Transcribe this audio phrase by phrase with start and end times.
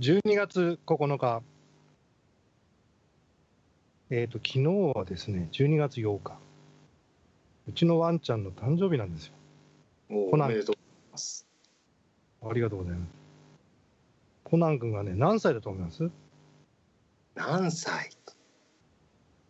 [0.00, 1.42] 12月9日、
[4.10, 4.62] えっ、と、昨日
[4.96, 6.38] はですね、12月8日、
[7.68, 9.32] うちのワンちゃんの誕生日なんですよ。
[10.10, 10.78] おめでとうござい
[11.12, 11.46] ます。
[12.48, 13.08] ありがとうございます。
[14.44, 16.08] コナン君がね、何歳だと思います？
[17.34, 18.10] 何歳？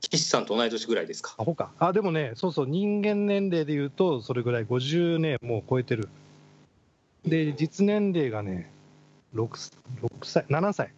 [0.01, 1.35] 岸さんと同い年ぐらいですか？
[1.37, 1.73] アホか。
[1.79, 6.09] あ、でもね、そうそう、人間年齢で言うと、それぐらい、50ね、もう超えてる。
[7.27, 8.71] で、実年齢がね、
[9.35, 9.73] 6,
[10.03, 10.93] 6歳、7歳、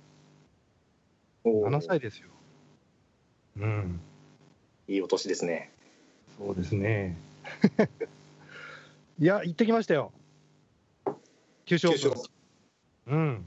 [1.45, 2.29] おー7歳ですよ。
[3.57, 4.01] うん、
[4.89, 5.71] いいお年ですね。
[6.39, 7.17] そうですね。
[9.19, 10.13] いや、行ってきましたよ。
[11.67, 11.89] 九州。
[13.07, 13.47] うん。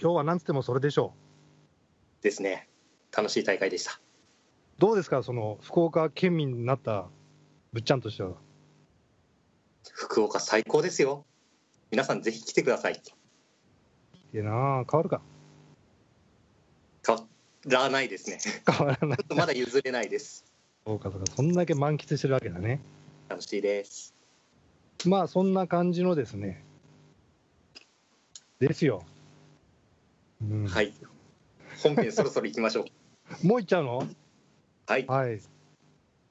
[0.00, 1.14] 今日はなんつってもそれでしょ
[2.22, 2.68] ですね。
[3.16, 3.92] 楽しい大会でした。
[3.92, 3.94] う。
[4.78, 7.08] どうですか、その福岡県民になった
[7.72, 8.34] ぶっちゃんとしては。
[9.92, 11.24] 福岡最高ですよ。
[11.90, 13.00] 皆さんぜひ来てください。
[14.32, 15.20] いいなあ変わるか。
[17.04, 17.22] 変わ
[17.84, 18.38] らないですね。
[18.38, 19.26] ち変わらないょっ。
[19.26, 20.44] とまだ譲れないです。
[20.86, 22.80] そうか、そうか、そんだけ満喫してるわけだね。
[23.28, 24.14] 楽しいです。
[25.06, 26.64] まあ、そんな感じのですね。
[28.58, 29.04] ですよ。
[30.42, 30.92] うん、はい。
[31.82, 32.84] 本編そろそろ行きましょう。
[33.46, 34.06] もう行っちゃうの？
[34.86, 35.06] はい。
[35.06, 35.40] はい。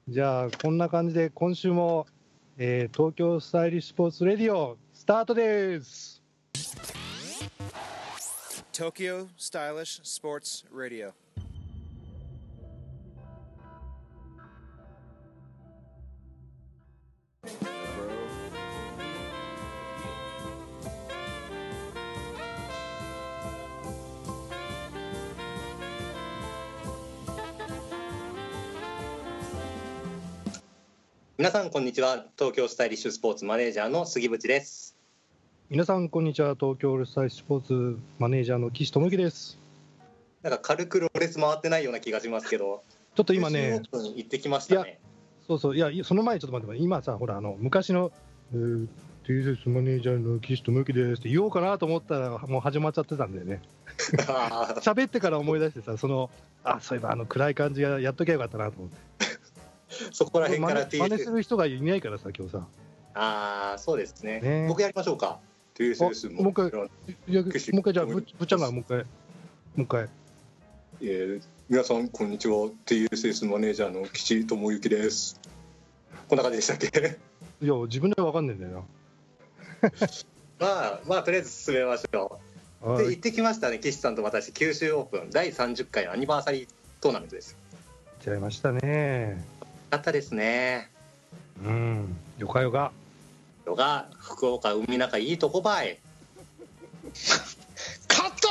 [0.08, 2.06] じゃあ、こんな感じで、今週も、
[2.56, 6.19] えー東京スタイリッシュスポーツレディオ、スタートです。
[8.80, 11.12] Tokyo Stylish Sports Radio.
[31.36, 32.24] 皆さん、こんにちは。
[32.38, 34.89] 東京スタイリッシュスポーツマネージャーの杉渕です。
[35.70, 36.56] 皆さん、こんにちは。
[36.58, 39.56] 東京スタイリッシュスポーツマネージャーの岸智之です。
[40.42, 42.82] なんか軽くロレス回ってないような気がしますけど、
[43.14, 44.98] ちょっと今ね、行ってきましたね。
[45.46, 48.10] そうそう、いや、いその前にちょっと待って、今さ、ほら、あの昔の、
[48.52, 48.88] えー、
[49.28, 53.62] TSS マネージャーの岸智之ですって言おうかなと思ったら、もう始まっちゃってたんだよね。
[54.82, 56.30] 喋ってから思い出してさ、その、
[56.64, 58.98] あ、そういえば、あの暗い感じがやっときゃよかったなと思って。
[60.10, 61.34] そこら辺から真似真似す TSS。
[61.36, 62.66] る人がいないからさ、今日さ。
[63.14, 65.38] ああ、そうですねね僕やりましょうか。
[65.74, 69.04] TSS もう一回いやもう岸一回、じゃあ、ぶぶっちゃんがもう一回、も
[69.78, 70.08] う一回。
[71.02, 75.40] えー皆さんこんにちは TSS マネージャーの岸智之です
[76.28, 77.18] こんな感じでしたっけ？
[77.62, 78.84] いや、自分では分かんないんだよ
[80.58, 82.40] まあ、まあ、とりあえず進めましょ
[82.82, 82.94] な。
[82.94, 82.98] う。
[82.98, 86.68] で、はい行ってきましたね、岸さんと私、九州オープン第30回アニバーサリー
[87.00, 87.56] トーナメントです。
[88.18, 89.36] 行っちゃいましたね。
[89.60, 90.90] よかったですね。
[91.64, 92.90] うん、よかよか。
[93.66, 95.98] のが、福岡海中いいとこばい。
[98.08, 98.48] カット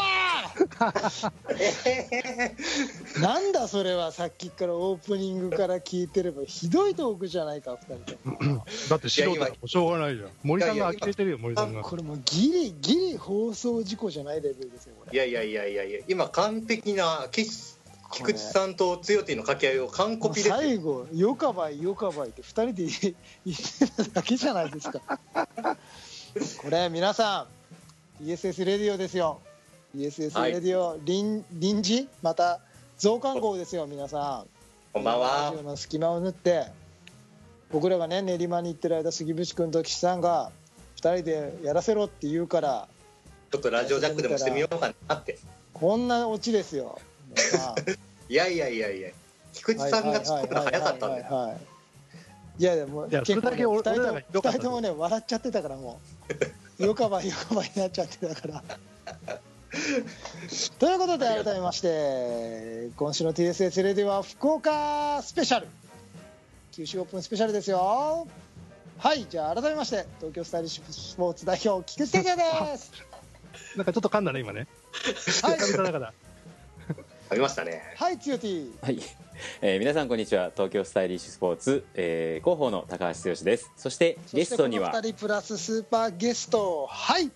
[3.21, 10.29] なんだそれはさっきからオープニングから聞いてればひどいトークじゃないか2人とだって素人だしょうがないじゃん。
[10.43, 11.81] 森さんが呆れてるよ、森さんが。
[11.81, 17.78] これもうギリギリ放送事故じゃないレベルですよいやいやいやいやいや、今、完璧な岸
[18.11, 20.49] 菊池さんとつよてぃの掛け合いを完コピで。
[20.49, 23.15] 最後「よかばいよかばい」って2人で言
[23.45, 25.01] 言ってただけじゃないですか
[26.61, 27.47] これ皆さ
[28.21, 29.39] ん ESS レディオですよ
[29.95, 32.07] ESS レディオ、臨臨時？
[32.21, 32.59] また
[32.97, 34.47] 増刊号ですよ皆さん
[34.93, 35.63] こんばんラはジオ。
[35.63, 36.65] の隙間を縫って
[37.71, 40.51] 僕らがね練馬に行ってる間杉渕君と岸さんが
[40.97, 42.87] 2人でやらせろって言うから
[43.51, 45.39] ちょっとラジオジャックでもしてみようかなって。
[45.73, 46.99] こんなオチですよ。
[47.57, 47.75] まあ
[48.29, 49.09] いやいやいやいや、
[49.53, 51.23] 菊池さんが突っ込むの早かったんだよ。
[51.23, 51.61] はいはいはいはい
[52.59, 52.63] い。
[52.63, 56.01] やでもいや結構それだけ俺二人とも俺らがひどかった二人ともね笑っちゃってたからも
[56.79, 56.83] う。
[56.83, 58.63] よかばよかばになっちゃってたから。
[60.79, 65.67] ということで改めまして今週の TSS レディは福岡スペシャル。
[66.71, 68.27] 九州オープンスペシャルですよ。
[68.97, 72.91] はいじゃあ改めまして東京スタイリッシュスポーツ代表菊池哲也です。
[73.77, 74.67] なんかちょっと噛んだね、今ね。
[75.43, 75.57] はい
[77.29, 77.35] 久々だから。
[77.35, 77.83] ありましたね。
[77.95, 78.99] はいつよ T はい、
[79.61, 80.51] えー皆さんこんにちは。
[80.51, 83.71] 東京スタイリッシュスポーツ、えー広報の高橋剛です。
[83.77, 84.91] そしてゲストには。
[84.91, 86.87] そしてこの2人プラススーパーゲスト。
[86.87, 87.31] はい。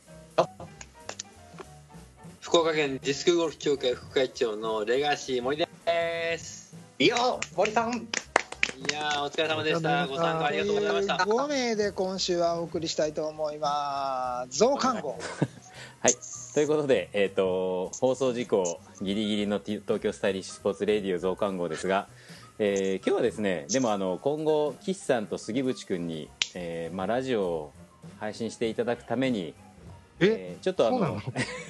[2.42, 6.76] 福岡県ディスクゴルフ協会副会長のレガシー森です。
[7.00, 7.94] いいよ、森さん。
[7.94, 10.08] いやーお疲れ様でした。
[10.08, 11.16] ご参加ありがとうございました。
[11.16, 14.58] 5名で今週はお送りしたいと思います。
[14.58, 15.18] 増刊号
[16.04, 16.16] はい。
[16.54, 22.10] ということで、えー、と放送事項ギリギリの東京スタイリッシュスポーツレディオ増刊号ですが、
[22.60, 27.74] えー今日はですねでもあの今後岸さんと杉渕君に、えーまあ、ラジオを
[28.20, 29.54] 配信していただくために、
[30.20, 30.56] え？
[30.56, 31.22] えーちょっとあのの？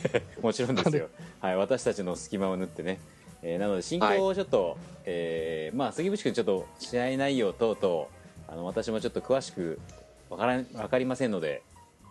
[0.41, 1.09] もちろんですよ、
[1.39, 2.99] はい、私たちの隙間を縫ってね、
[3.43, 8.07] えーなので進行をちょっと、えーまあ杉渕君ちょっと試合内容等々
[8.47, 9.79] あの私もちょっと詳しく
[10.31, 11.61] わからんわかりませんので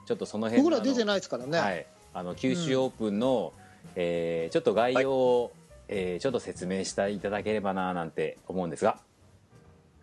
[0.06, 3.52] ちょっとその辺僕ら出ていないですからね、はい、あの九州オープンの、
[3.96, 5.52] えーちょっと概要を、
[5.88, 8.98] えーちょっと説明していただければななんて思うんですが。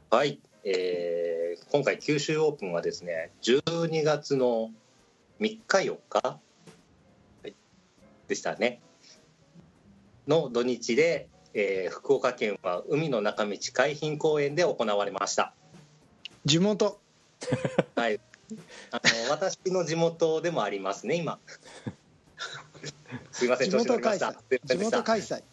[0.10, 4.72] はい、えー今回九州オープンはですね12月の
[5.40, 6.40] 3日4日、は
[7.46, 7.54] い、
[8.28, 8.82] でしたね。
[10.28, 15.54] の土日で、えー福岡県は海の中道海浜公園で行われました。
[16.46, 17.00] 地元。
[17.96, 18.20] はい。
[18.90, 21.38] あの私の地元でもありますね今
[23.39, 24.19] すいません地調子乗元開催。
[24.19, 24.75] りました。
[24.75, 25.44] 地元開催。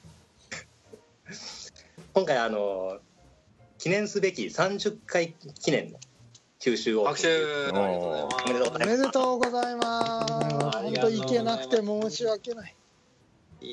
[2.15, 2.99] 今回あの
[3.79, 6.01] 記念すべき30回記念の
[6.59, 7.79] 九州オープン。
[7.79, 8.87] おめでとうごおざいます。
[8.87, 10.33] めでとうございます。
[10.33, 12.75] 本当行けなくて申し訳ない。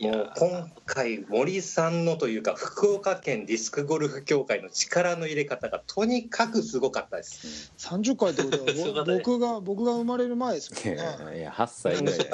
[0.03, 7.73] もう今回森さんのというか福岡県ディスクゴルフ協会の力の入れ方がとにかくすごかったです。
[7.79, 11.01] 30回ってことは 僕が僕が生まれる前ですいもんね。
[11.01, 12.29] やいや8歳ぐらいで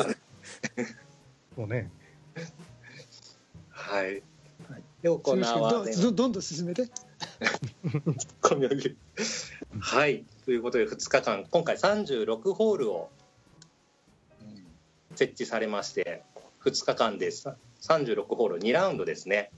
[1.57, 1.89] もうね、
[3.69, 4.21] はい、はい。
[5.01, 6.89] で行われどどどんどん進めて。
[9.79, 10.23] はい。
[10.45, 11.45] ということで2日間。
[11.49, 13.09] 今回36ホールを
[15.15, 16.23] 設置されまして
[16.63, 19.51] 2日間でさ36ホール2ラウンドですね。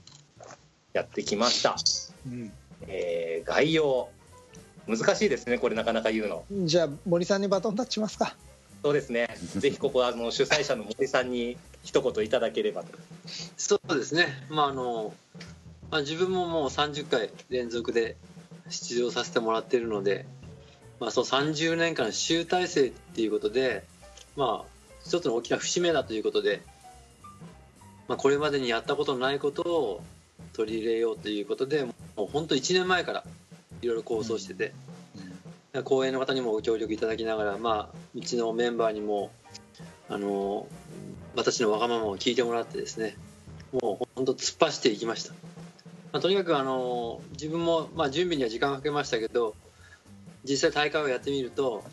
[0.92, 1.76] やってきました、
[2.26, 2.52] うん。
[2.86, 4.08] えー概要。
[4.86, 6.44] 難しいですねこれなかなか言うの。
[6.50, 8.36] じゃあ森さんにバトンタッチしますか。
[8.82, 9.28] そうですね。
[9.56, 12.98] ぜひここはあの主催者の森さんに一言いただければと。
[13.56, 15.12] そうですね、まああの
[15.90, 18.16] まあ、自分ももう30回連続で
[18.70, 20.24] 出場させてもらっているので、
[21.00, 23.84] まあ、その30年間集大成っていうことで、
[24.36, 24.68] まあ、
[25.04, 26.62] 一つの大きな節目だということで、
[28.08, 30.02] まあ、これまでにやったことのないことを
[30.52, 33.24] 取り入れようということでもう本当1年前から
[33.80, 34.72] いろいろ構想してて、
[35.84, 39.30] 公演の方にもご協力いただきながら、まあ、うちのメンバーにも
[40.08, 40.66] あの
[41.34, 43.16] 私のわがままを聞いてもらってですね
[43.72, 45.32] もう本当突っ走っていきました、
[46.12, 49.54] まあ、とにかくあの自分も、まあ、準備には時間かけましたけど
[50.44, 51.84] 実際大会をやってみると、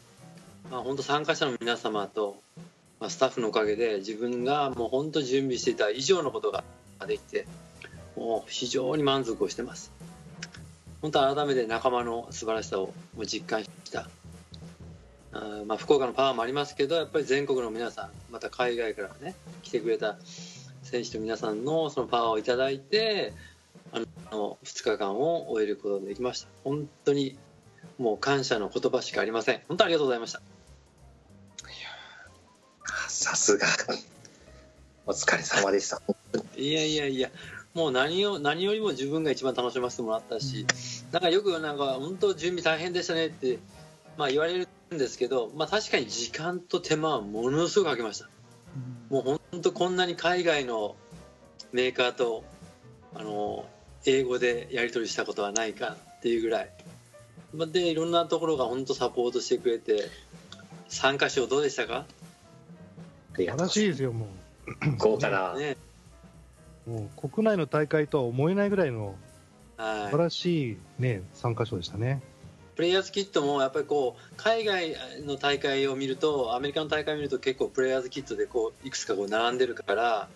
[0.72, 2.38] まあ、本当参加者の皆様と、
[3.00, 6.64] まあ、スタッフのおかげで自分がもう本当準備していた以上のことが
[7.08, 7.46] できて
[8.16, 9.92] もう非常に満足をしてます。
[11.02, 13.79] 本当改めて仲間の素晴らしさをもう実感した
[15.32, 20.18] あーまあ、福岡のパワーもありますけどやっぱり全国の皆さんまた海外からね来てくれた
[20.82, 23.34] 選手の皆さんのそのパワーをいただいて
[23.92, 24.00] あ
[24.32, 26.48] の2日間を終えることができました。
[26.64, 27.38] 本当に
[27.98, 29.62] もう感謝の言葉しかありません。
[29.68, 30.42] 本当ありがとうございました。
[33.08, 33.68] さすが。
[35.06, 36.02] お疲れ様でした。
[36.56, 37.30] いやいやいや
[37.74, 40.66] もう何を何よりも自分が一番楽しませてもらったし
[41.12, 43.60] なんかよくなんか本当準備大変でしたねって、
[44.18, 44.68] まあ、言われるん
[44.98, 48.30] ですけど、まあ、確かに時間と手間はものすごくかけました。
[49.10, 50.96] もう本当こんなに海外の
[51.72, 52.44] メーカーと
[53.14, 53.66] あの
[54.06, 56.70] 英語でやり取りしたことはないかっていうぐらい。
[57.54, 60.10] まあでいろんなところが本当サポートしてくれて
[60.88, 62.06] 参加賞どうでしたか？
[63.36, 64.28] 素晴らしいですよ、も
[64.98, 65.78] 豪華な、ね。
[66.88, 66.92] う。
[66.92, 69.16] もう国内の大会とは思えないぐらいの
[69.78, 70.06] はい。
[70.06, 72.22] 素晴らしいね、参加賞でしたね。
[72.80, 74.96] プレイヤーズキットもやっぱりこう海外
[75.28, 80.30] の大会を見るとアメリカの大会を見ると結構プレイヤーズキットでこういくつかこう並んでるから、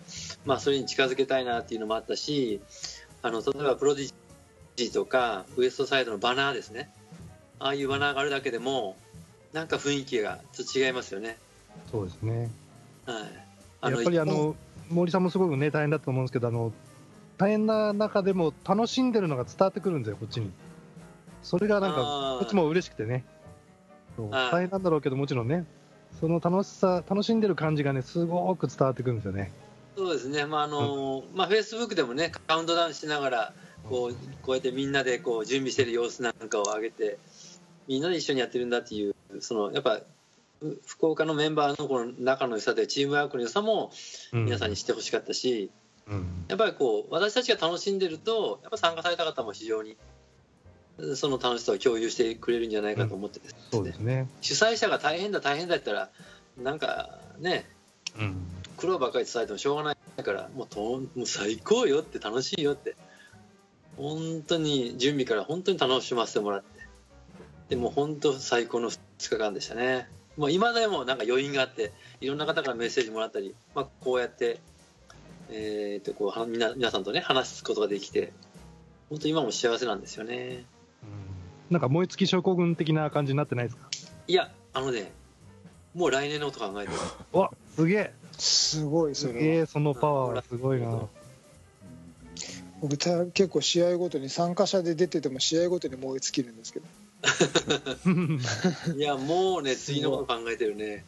[0.44, 2.60] まあ、それに近づけたいなっていうのもあったし
[3.22, 4.12] あの例えばプロディ
[4.76, 6.90] ジーとかウエストサイドのバナーですね
[7.60, 8.98] ああいうバナーがあるだけでも
[9.54, 11.38] なんか雰囲気がちょっと違いますよね。
[11.90, 12.50] そうですね。
[13.06, 14.54] はい、やっぱりあの
[14.90, 16.74] 森さんもすごくね大変だと思うんですけどあの
[17.38, 20.50] 大変な中でも楽しんでるのが伝わってくるんですよこっちに
[21.44, 23.24] それがなんかこっちも嬉しくてね。
[24.30, 25.64] 大変なんだろうけどもちろんね
[26.20, 29.52] その楽しさ楽しんでる感じがねすごく伝わってくるんですよね。
[29.96, 33.54] そうですね、まああのまあ、フェイスブックでもね、カウントダウンしながら、
[33.88, 37.18] こうこうやってみんなでこう準備してる様子なんかを上げて、
[37.86, 40.00] みんなで一緒にやってるんだっていう、そのやっぱ、
[40.62, 43.92] う福岡のメンバーのこの仲の良さで、チームワークの良さも
[44.32, 45.70] 皆さんに知ってほしかったし、
[46.08, 46.44] うん。
[46.48, 49.96] やっぱりこう私たちが楽しんでると、やっぱ参加された方も非常に、
[51.16, 54.28] その楽しさを共有してくれるんじゃないかと思ってですね、そうですね。
[54.40, 56.10] 主催者が大変だ、大変だったら、
[56.56, 57.68] なんかね、
[58.18, 58.36] うん。
[58.76, 62.96] 苦労ばっかり伝えてもしょうがないからもうともう最高よって楽しいよって。
[63.96, 66.66] 本当に準備から本当に楽しませてもらって。
[67.68, 70.08] でもう本当最高の2日間でしたね。
[70.36, 74.58] まあ、今でもなんか余韻があっていろんな方からメッセージもらったり、まあ、こうやって、
[75.48, 78.32] えー、とこうはみな皆さんとね話すことができて
[79.10, 80.64] 本当今も幸せなんですよね
[81.70, 83.88] なんか燃え尽き症候群的な感じになってないですか？
[84.26, 85.10] いやあのね
[85.94, 86.98] もう来年のこと考えてる。
[87.38, 88.14] わすげえ。
[88.36, 91.08] すごいそすげえそのパワーはすごいな。
[92.80, 96.86] 僕た結構試合ごとに参加者で出てても試合ごとに燃え尽きるんですけど。
[98.96, 101.04] いやもうね次のこと考えてるね。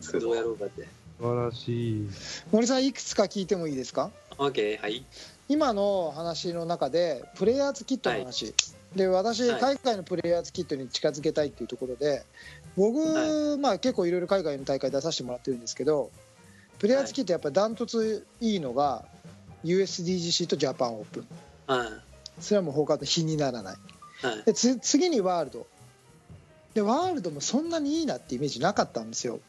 [0.00, 0.82] すどうやろうかって。
[1.18, 2.08] 素晴らしい。
[2.52, 5.04] 森さんいくつか聞いてもいいですか？OK はい。
[5.48, 8.52] 今の話の中でプレイヤーズキットの話、
[8.96, 9.60] で私はい。
[9.60, 12.24] 海外のプレイヤーズキットに近づけたいっていうところで
[12.76, 16.10] 僕、はまあ結構いろいろ海外の大会出させてもらってるんですけど
[16.78, 19.04] プレイヤーズキットやっぱダントツいいのが
[19.64, 21.26] USDGC とジャパンオープン。
[21.66, 21.88] はい。
[22.40, 23.76] それはもう他と比にならない。
[24.22, 24.42] はい。
[24.44, 25.66] でつ次にワールド。
[26.74, 29.40] でワールドもそんなにいいなってイメージなかったんですよ。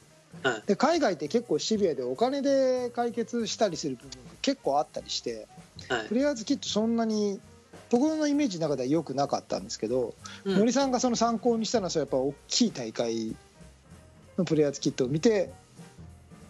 [0.43, 0.63] はい。
[0.65, 5.47] で海外って結構シビアでお金で解決したりする部分が結構あったりして
[5.89, 6.07] はい。
[6.07, 7.39] プレイヤーズキットそんなに
[7.89, 10.13] 僕のイメージの中では良くなかったんですけど、
[10.43, 10.57] うん。
[10.59, 13.35] 森さんがその参考にしたのはそれやっぱ大きい大会
[14.37, 15.51] のプレイヤーズキットを見て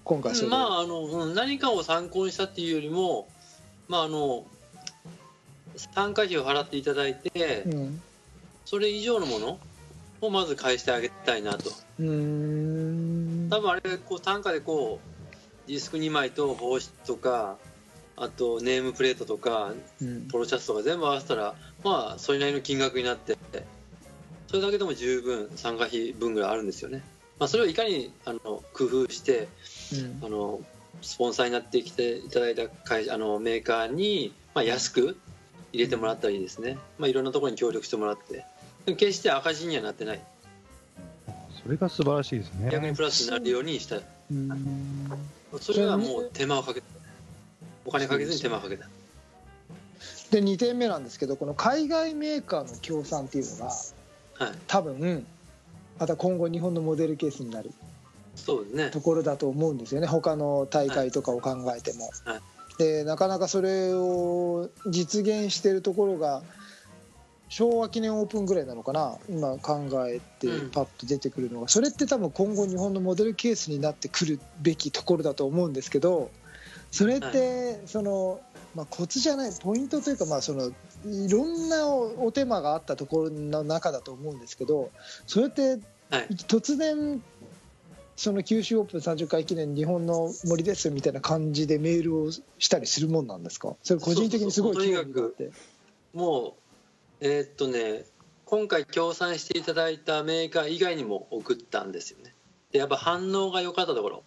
[0.03, 3.27] 今回それ、まああの、うん、何かを参考にしたっていうよりも
[3.87, 4.45] まああの
[5.93, 8.01] 参加費を払っていただいて、うん。
[8.65, 9.59] それ以上のもの
[10.21, 11.69] をまず返してあげたいなと。
[11.99, 13.47] うーん。
[13.49, 17.57] 多分あれこう単価でこうディスク2枚と帽子とか
[18.17, 20.27] あとネームプレートとかうん。
[20.27, 23.37] ポロシャツとか全部合わせたらまあそれなりの金額になって
[24.47, 27.03] それだけでも十分参加費分ぐらいあるんですよね、
[27.39, 28.39] まあ、それをいかにあの
[28.73, 29.47] 工夫して
[29.93, 30.25] うん。
[30.25, 30.61] あの
[31.01, 35.17] スポンサーになってきていただいた会社あのメーカーに、まあ、安く
[35.71, 38.45] 入れてもらったりですね、まあ、いろんなところに協力してもらって。
[38.85, 40.21] でも決して赤字にはなってない。
[41.61, 42.69] それが素晴らしいですね。
[42.71, 43.97] 逆にプラスになるようにした。
[44.31, 44.49] うん。
[45.59, 46.87] それはもう手間をかけた
[47.87, 48.85] お金かけずに手間をかけた。
[50.29, 54.51] で2点目なんですけどこの海外メーカーの協賛っていうのがはい。
[54.67, 55.25] 多分
[55.97, 57.71] また今後日本のモデルケースになる
[58.35, 58.89] そうですね。
[58.91, 60.07] ところだと思うんですよね。
[60.07, 62.09] 他の大会とかを考えても。
[62.25, 62.41] はい。
[62.77, 66.43] でなかなかそれを実現してるところが
[67.49, 70.69] 昭和記念オープンぐらいなのかな今考えてうん。
[70.71, 76.29] パッと出てくるのが、それって多分今後日本のモデルケースになってくるべきところだと思うんですけど
[76.91, 78.39] それってその、
[78.75, 80.71] まあ、コツじゃないポイントというかまあその
[81.05, 84.89] いろんなおお手間があったところの中だと思うんですけど
[85.25, 85.79] それって
[86.09, 86.27] はい。
[86.29, 87.21] 突然
[88.15, 93.75] その九州オープン30回記念日本の森ですみたいな感じでメールをしたりするもんなんですか？
[93.83, 95.51] それ個人的にすごい興味があって。
[96.13, 96.55] も
[97.21, 98.05] うえーっとね
[98.45, 102.33] 今回協賛していただいたメーカー以外にも送ったんですよね。
[102.71, 104.23] でやっぱ反応が良かったところ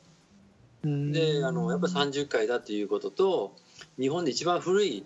[0.83, 3.57] であのやっぱ30回だっていうことと
[3.99, 5.05] 日本で一番古い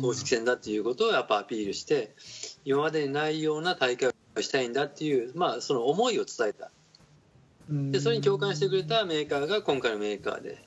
[0.00, 2.14] 公式戦だっていうことをやっぱアピールして
[2.64, 6.70] 今までにないような大会をしたいんだっていう、まあ、その思いを伝えた。
[7.68, 7.92] うん。
[7.92, 10.64] でそれに共感してくれたメーカーが今回のメーカーで。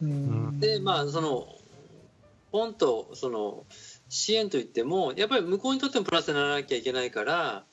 [0.00, 0.60] うん。
[0.60, 1.48] でまあその
[2.52, 3.64] ポンとその
[4.08, 7.64] 支援といってもやっぱり向こうにとってもプラスにならなきゃいけないから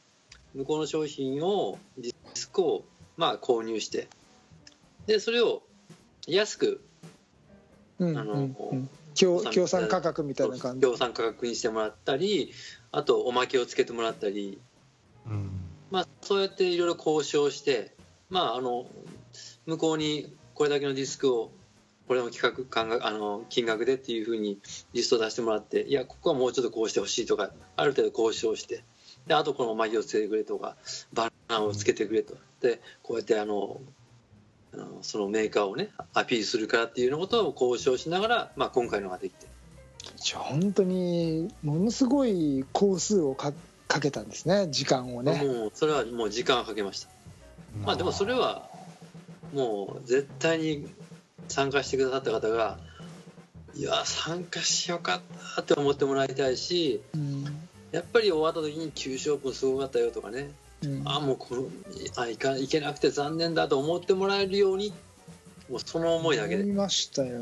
[0.56, 2.84] 向こうの商品をディスクを
[3.16, 4.08] まあ購入して
[5.08, 5.64] でそれを
[6.28, 6.84] 安く
[8.00, 8.50] うんあの
[9.14, 10.82] 協協賛価格みたいな感じ。
[10.82, 12.52] 協賛価格にしてもらったり
[12.92, 14.60] あとおまけをつけてもらったり、
[15.28, 15.52] うん。
[15.92, 17.94] まあ、そうやっていろいろ交渉して、
[18.30, 18.86] まあ、あの
[19.66, 21.52] 向こうにこれだけのディスクを
[22.08, 24.60] これの企画感があの金額でっていうふうに
[24.94, 28.84] リストを出してもらっていやここはもうちょっとこうしてほしいとかある程度交渉して
[29.28, 30.76] であとこのおまけをつけてくれとか
[31.14, 32.36] バナナをつけてくれと。
[32.60, 33.82] でこうやってあの
[35.02, 39.48] そのメーカーをねアピールするからっていうのことを交渉しながら、まあ、今回のができて
[40.36, 43.54] 本当にものすごい工数をか
[43.88, 45.44] かけたんですね時間をね。
[45.44, 47.10] もうそれはもう時間をかけました。
[47.84, 47.96] まあ。
[47.98, 48.70] でもそれは
[49.54, 50.88] もう絶対に
[51.50, 52.78] 参加してくださった方が
[53.76, 55.22] いや参加しよかっ
[55.56, 57.46] たって思ってもらいたいしうん。
[57.92, 60.40] やっぱり終わった時に九州オープンすごかったよとかね。
[60.40, 60.56] うん
[61.06, 61.64] あもうこの
[62.18, 64.94] あいかいけなくて残念だと思ってもらえるように
[65.70, 66.64] もうその思いだけで。
[66.64, 67.42] 思いましたよ。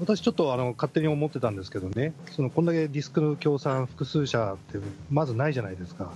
[0.00, 4.78] 私ちょっとあの勝手に思ってたんですけどね、そのこんだけディスクの協賛複数社って
[5.10, 6.12] まずないじゃないですか、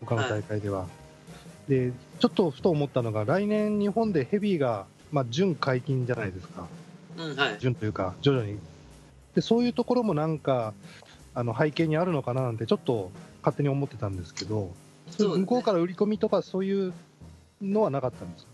[0.00, 0.86] 他の大会では。
[1.68, 6.66] で、ちょっとふと思ったのが、来年日本でヘビーが、まあ、準解禁じゃないですか、
[7.16, 7.58] うんはい。
[7.58, 8.58] 準というか、徐々に。
[9.34, 10.74] で、そういうところもなんか、
[11.34, 13.10] あの背景にあるのかななんて、ちょっと
[13.42, 14.70] 勝手に思ってたんですけど、
[15.10, 15.38] そうですね。
[15.40, 16.92] 向こうから売り込みとかそういう
[17.62, 18.50] のはなかったんですか？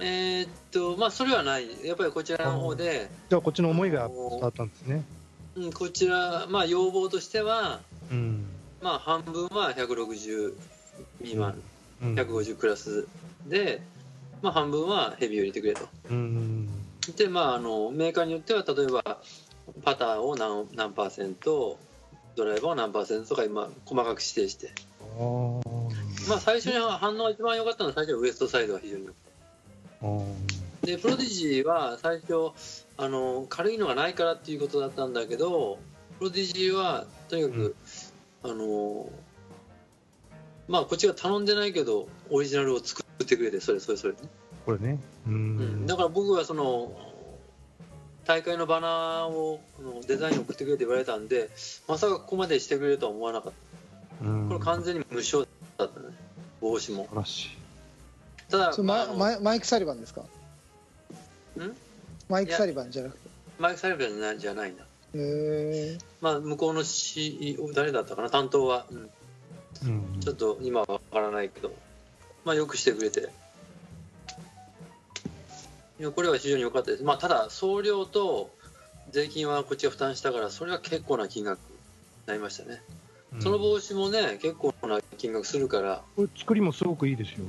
[0.00, 1.66] えーっとまあそれはない。
[1.86, 5.04] やっぱりこちらの方で、じゃあこっちの思いが伝わったんですね。
[5.56, 8.44] うん、こちらまあ要望としてはうん。
[8.82, 10.54] まあ半分は160
[11.18, 11.60] 未満
[12.02, 12.14] うん。
[12.14, 13.06] 150クラス
[13.46, 13.80] で、
[14.42, 15.88] まあ、半分はヘビーを入れてくれと。
[16.10, 16.68] うん。
[17.16, 19.20] でまああのメーカーによっては例えば
[19.84, 21.78] パターを何何パーセント
[22.34, 24.72] ドライバーを何パーセントとか今細かく指定して
[26.28, 29.04] まあ最初に反応が一番良かったのは最初はウエストサイドが非常に。
[29.06, 29.14] 良かっ
[30.02, 30.24] あー
[30.80, 32.50] たでプロディジーは最初
[32.98, 35.78] あの軽いのがないからっていうことだったんだけど
[36.18, 37.74] プロディジーはとにかく、
[38.42, 39.08] あの
[40.68, 44.12] まあこっちが頼んでないけどオリジナルを作ってくれてそれそれそれ。
[44.12, 44.18] ね
[44.66, 44.98] これね。
[45.26, 45.56] ううん。
[45.84, 46.92] んだから僕はその
[48.26, 49.60] 大会のバナーを
[50.06, 51.50] デザインを送ってくれって言われたんで
[51.88, 53.52] まさかここまでしてくれるとは思わなかっ
[54.22, 54.48] うん。
[54.48, 56.06] たこれ完全に無償だったね
[56.64, 57.04] 帽子も。
[57.04, 57.48] 素晴らしい。
[58.50, 60.22] ただまあマイマイク・サリバンですか？
[60.22, 60.26] ん？
[62.28, 63.28] マイク・サリバンじゃなくて。
[63.58, 64.66] マイク・サリバンじゃないじゃな。
[64.66, 68.30] いんだへえまあ向こうの CEO 誰だったかな？
[68.30, 69.10] 担当は、うん。
[69.84, 70.20] うん。
[70.20, 71.74] ちょっと今はわからないけど。
[72.46, 73.28] まあよくしてくれて。
[76.00, 77.04] いやこれは非常に良かったです。
[77.04, 78.50] まあただ送料と
[79.12, 81.64] 税金はこっちが負担したからそれは結構な金額に
[82.26, 82.82] なりましたね
[83.40, 86.02] その帽子もね結構な金額するから。
[86.16, 87.44] これ作りもすごくいいですよ。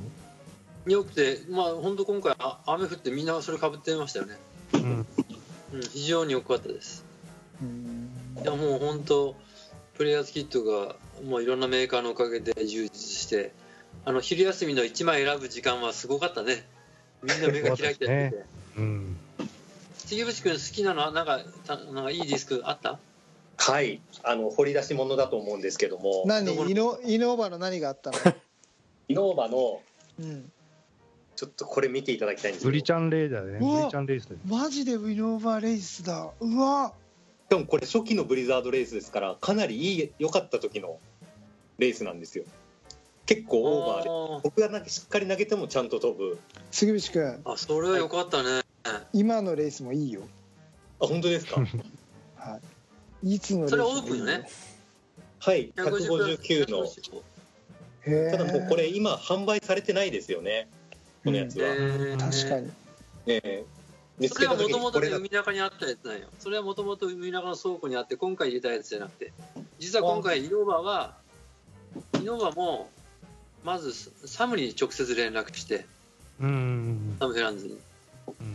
[0.86, 4.36] よくてまあ本当今回あ雨降ってみんなそれかぶってましたよね、
[4.74, 5.06] うん。
[5.74, 7.04] うん、非常に良かったです。
[7.60, 8.10] うん。
[8.40, 9.36] いやもう本当
[9.94, 13.52] プレイヤーズキットがもういろんなメーカーのおかげで充実して
[14.04, 16.66] あの昼休みの1枚選ぶ時間はすごかったね。
[17.22, 18.30] みんな目がキラキラして。
[18.30, 18.44] て、
[18.76, 19.16] うん。
[19.96, 23.00] 杉渕君好きなのはなんかたなんかいいディスクあった？
[23.56, 24.00] はい。
[24.22, 26.24] あの掘り出し物だと思うんですけども。
[26.26, 26.52] 何？
[26.70, 28.16] イノイノーバの何があったの、
[29.08, 29.80] イノーバの
[30.18, 30.50] うん、
[31.36, 32.70] ちょっとこれ見ていただきたいんですけど。
[32.70, 36.30] ブリちゃんレーダーでねブリちゃんレースでマジでイノーバレイスだ。
[36.40, 36.92] うわ。
[37.48, 40.98] しかもこれ初期のブリザードレースですからかなりいい良かった時の
[41.78, 42.44] レースなんですよ。
[43.24, 44.08] 結構オーバーで。
[44.38, 46.38] あ僕がなんかしっかり投げてもちゃんと飛ぶ。
[46.70, 47.42] 杉渕君。
[47.44, 48.62] ーあそれは良かったね、
[49.12, 50.22] 今のレースもいいよ。
[51.00, 51.60] あ本当ですか？
[52.36, 52.60] はい
[53.22, 54.48] いつのそれオープンよね。
[55.40, 56.86] はい159の。
[58.30, 60.68] ただもうこれ今販売されてないですよね。
[61.24, 62.18] このやつは、えー。
[62.18, 62.70] 確かに。
[63.26, 63.64] ええ。
[64.18, 66.28] 見つそれはもともと海中にあったやつなんよ。
[66.38, 69.32] それはもともと海中の倉庫にあって今回入れたやつじゃなくて。
[69.78, 71.16] 実は今回イノーバは
[72.14, 72.90] イノーバも
[73.64, 73.92] まず
[74.26, 75.86] サムに直接連絡して
[76.40, 77.72] うんサム・ヘランズに。
[77.72, 77.80] うん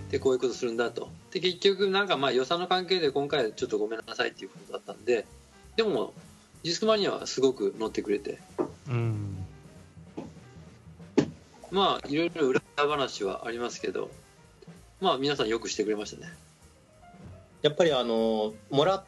[0.09, 1.09] でこういうことするんだと。
[1.31, 5.25] で結局なんかまあ予算の関係で今回はちょっとごめんなさいっていうことだったんで
[5.75, 6.13] でも
[6.63, 8.39] ディスクマニアはすごく乗ってくれて。
[8.87, 9.37] うん。
[11.71, 14.11] まあいろいろ裏話はありますけど
[14.99, 16.31] まあ皆さんよくしてくれましたね。
[17.61, 19.05] やっぱりあのもら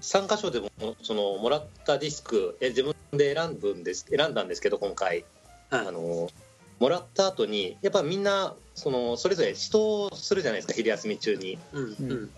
[0.00, 0.70] 3箇所でも
[1.02, 5.24] そのもらったディスクえ自分で選ぶんです選んだんですけど今回。
[5.70, 5.86] はい。
[5.88, 6.28] あの
[6.78, 11.58] もらった後にやっぱみんなそのそれぞれ指導するじゃないですか昼休み中に。
[11.72, 12.30] うんうん。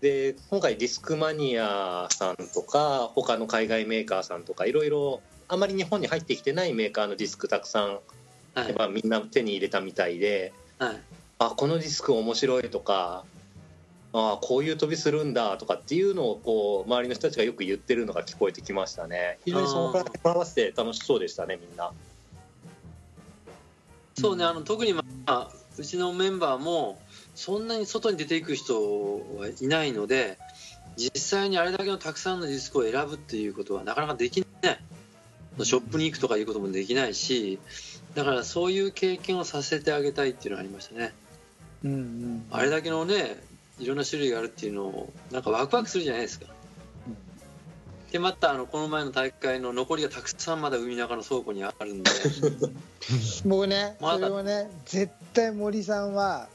[0.00, 7.98] で今回ディスクマニアさんとか他の海外メーカーさんとかいろいろあまり日本に入ってきてないメーカーのディスクたくさん
[8.54, 8.68] はい。
[8.68, 11.00] やっぱみんな手に入れたみたいではい。
[11.40, 13.24] あこのディスク面白いとか
[14.12, 19.38] あこういう飛びするんだとかっていうのをこう周りの人たちがよく言ってるのが聞こえてきましたね。
[19.44, 21.92] 非常にそのから合わせて楽しそうでしたねみんな
[24.18, 27.00] そうねあの特にまあうちのメンバーも
[27.34, 30.38] そんなに外に出ていく人はいないので
[30.96, 34.80] 実際にあれだけのたくさんのディスクを選ぶっていうことはなかなかできない。
[35.64, 37.58] ショップに行くとかいうこともできないし
[38.14, 41.12] だからそういう経験をさせてあげたいっていうのがありましたね。
[41.84, 42.46] うんうん。
[42.50, 43.42] あれだけのね
[43.78, 46.46] いろんな種類があるっていうのをなんかワクワクするじゃないですか
[48.12, 52.10] でまたあのこの前の大会の残りがたくさんまだ海中の倉庫にあるんで。
[53.44, 54.28] 僕ねまだ。
[54.28, 56.48] それをね絶対森さんは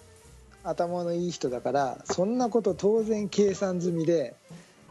[0.63, 4.35] 頭のいい人だからそんなこと当然計算済みで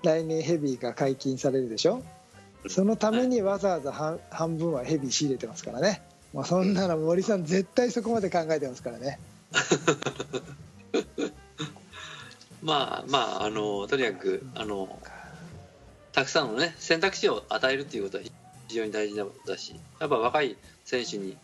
[0.03, 2.03] 来年ヘビーが解禁されるでしょ？
[2.69, 6.01] そのためにわざわざ半半分はヘビー仕入れてますからね、
[6.33, 9.19] まあ、そんなの森さん絶対そこまで考えてますからね。
[12.63, 14.89] まあまああのとにかくあの
[16.13, 18.25] たくさんのね選択肢を与えるっていうことは
[18.69, 21.37] 非常に大事なことだしやっぱ若い選手に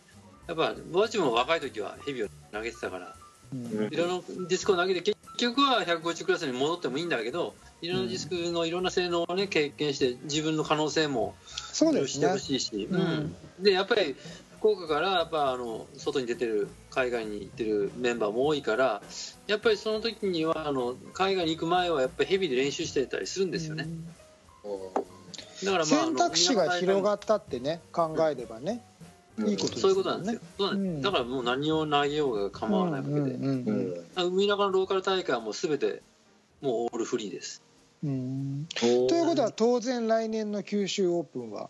[0.47, 3.15] やっぱ僕たちも若い時はヘビーを投げてたから
[3.53, 3.87] うん。
[3.91, 12.07] いろんなディスクを投げて結局は150クラスに戻ってもいいんだけどいろんなディスクのいろんな性能をね経験して自分の可能性もそうですね。
[12.07, 13.01] してほしいし、うん。
[13.01, 13.35] うん。
[13.59, 14.15] でやっぱり
[14.59, 19.01] 福岡からやっぱあの外に出てる海外に行ってるメンバーも多いから
[19.47, 23.87] やっぱりその時にはあの海外に行く前はやっぱりヘビーで練習してたりするんですよね、
[25.63, 28.83] だからまあ選択肢が広がったってね考えればね、
[29.39, 36.01] いいことですそうよねいうことなんですよ、そうなんだからもう何を投げようが構わないわけで、うんうん海中のローカル大会はもう全て
[36.61, 37.61] もうオールフリーです。
[38.03, 38.09] うん。
[38.11, 41.69] うんということは当然来年の九州オープンは？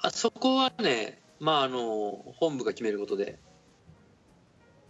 [0.00, 3.38] あそこはねまああの本部が決めることで。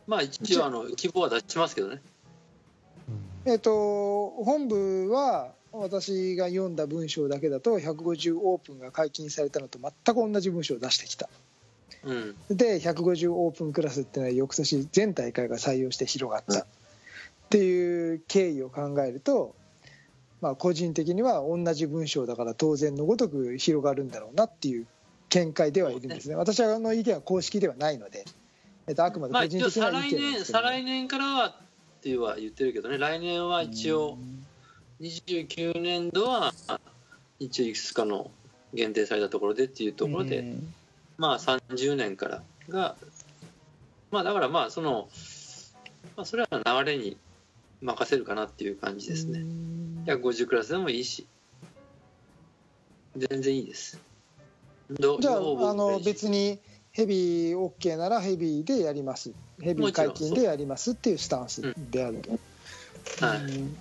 [0.08, 2.02] まあ一応あの希望は出しますけどね。
[3.44, 11.28] えっ、と本部は私が読んだ文章だけだと150オープンが解禁されたのと全く同じ文章を出してきた。
[12.04, 12.36] うん。
[12.50, 16.64] で150オープンクラスっていうのは翌年全大会が採用して広がった。
[16.64, 16.66] っ
[17.48, 19.54] ていう経緯を考えると、
[20.40, 24.86] まあ、個人的には同じ文章だから当然のごとく広がるんだろうなっていう
[25.28, 26.34] 見解ではいるんですね。
[26.34, 28.24] 私の意見は公式ではないので、
[28.86, 31.54] えっと、あくまでまあ個人的な意見なんですけど年再来年からはっ
[32.02, 32.98] ては言ってるけどね。
[32.98, 34.18] 来年は一応
[35.02, 36.54] 29年度は
[37.40, 38.30] 一応いくつかの
[38.72, 40.74] 限定されたところでっていうところで、うん。
[41.18, 42.94] まあ30年からが
[44.12, 45.08] まあだからまあその、
[46.16, 47.16] まあ、それは流れに
[47.80, 49.40] 任せるかなっていう感じですね。
[50.06, 51.26] 150クラスでもいいし。
[53.16, 54.00] 全然いいです。
[54.88, 56.60] どじゃあの別に
[56.92, 59.32] ヘビー OK ならヘビーでやります。
[59.60, 62.18] ヘビー解禁でやりますっていうスタンスである
[63.18, 63.38] と、はい。
[63.40, 63.76] うん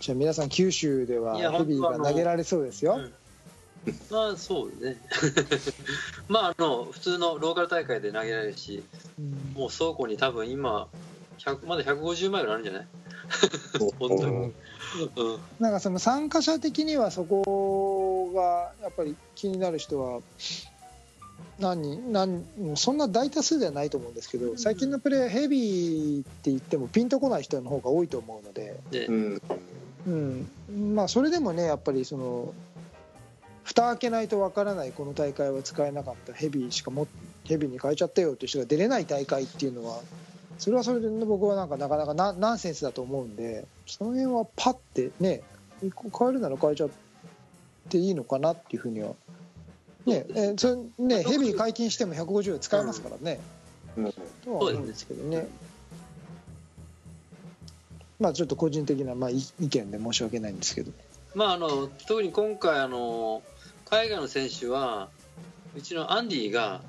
[0.00, 2.98] じゃあ皆さん九州ではいやヘビーが投げられそうですよ、
[3.84, 3.94] うん。
[4.10, 4.96] まあそうね。
[6.26, 8.82] まああの普通のローカル大会で投げられるし
[9.18, 9.52] うん。
[9.54, 10.88] もう倉庫に多分今
[11.38, 12.86] 100まだ150枚ぐらいあるんじゃない？
[13.98, 14.54] 本当に、うん、
[15.60, 20.20] なんかその参加者的にはそこがやっぱり気になる人は
[21.58, 22.44] 何人何
[22.76, 29.42] そんな大多数ではないと思うんですけど最近のプレーヘビーって言ってもピンとこない人の方が多いと思うので、で、うん
[30.06, 30.48] うん、
[30.94, 32.54] まあそれでもねやっぱりその
[33.64, 37.06] 蓋開けないとわからないこの大会は使えなかったヘビーしかも
[37.44, 40.00] ヘビーに変えちゃったよっていう人が出れない大会っていうのは
[40.58, 45.42] それはそれで僕はなんかなかなかナナンセンスだと思うんでその辺はパッてね
[45.80, 46.90] 変えるなら変えちゃっ
[47.88, 49.14] ていいのかなっていうふうには。
[50.06, 53.38] ねえーそれね、ヘビー解禁しても150は使えますからね、
[53.98, 55.46] うんとは思うんですけどね。
[58.20, 60.92] まあちょっと個人的な、まあ、い意見で申し訳ないんですけど。
[61.34, 63.42] まああの特に今回あの
[63.88, 65.08] 海外の選手は
[65.76, 66.82] うちのアンディが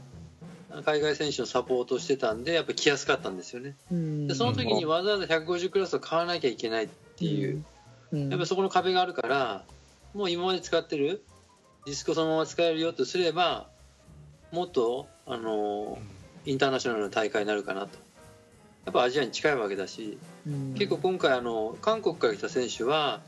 [0.85, 3.75] 海外選手のサポートをしてたんでやっぱ来やすかったんですよね。
[4.27, 7.63] でその時にわざわざ150クラスを買わなきゃいけないっていう、
[8.11, 8.29] うん。
[8.29, 9.63] やっぱそこの壁があるから
[10.13, 11.23] もう今まで使ってる
[11.85, 13.67] ディスクをそのまま使えるよとすれば
[14.51, 15.97] もっとあの
[16.45, 17.97] インターナショナルの大会になるかなと
[18.85, 20.17] やっぱアジアに近いわけだし
[20.47, 20.73] うん。
[20.73, 23.21] 結構今回あの韓国から来た選手は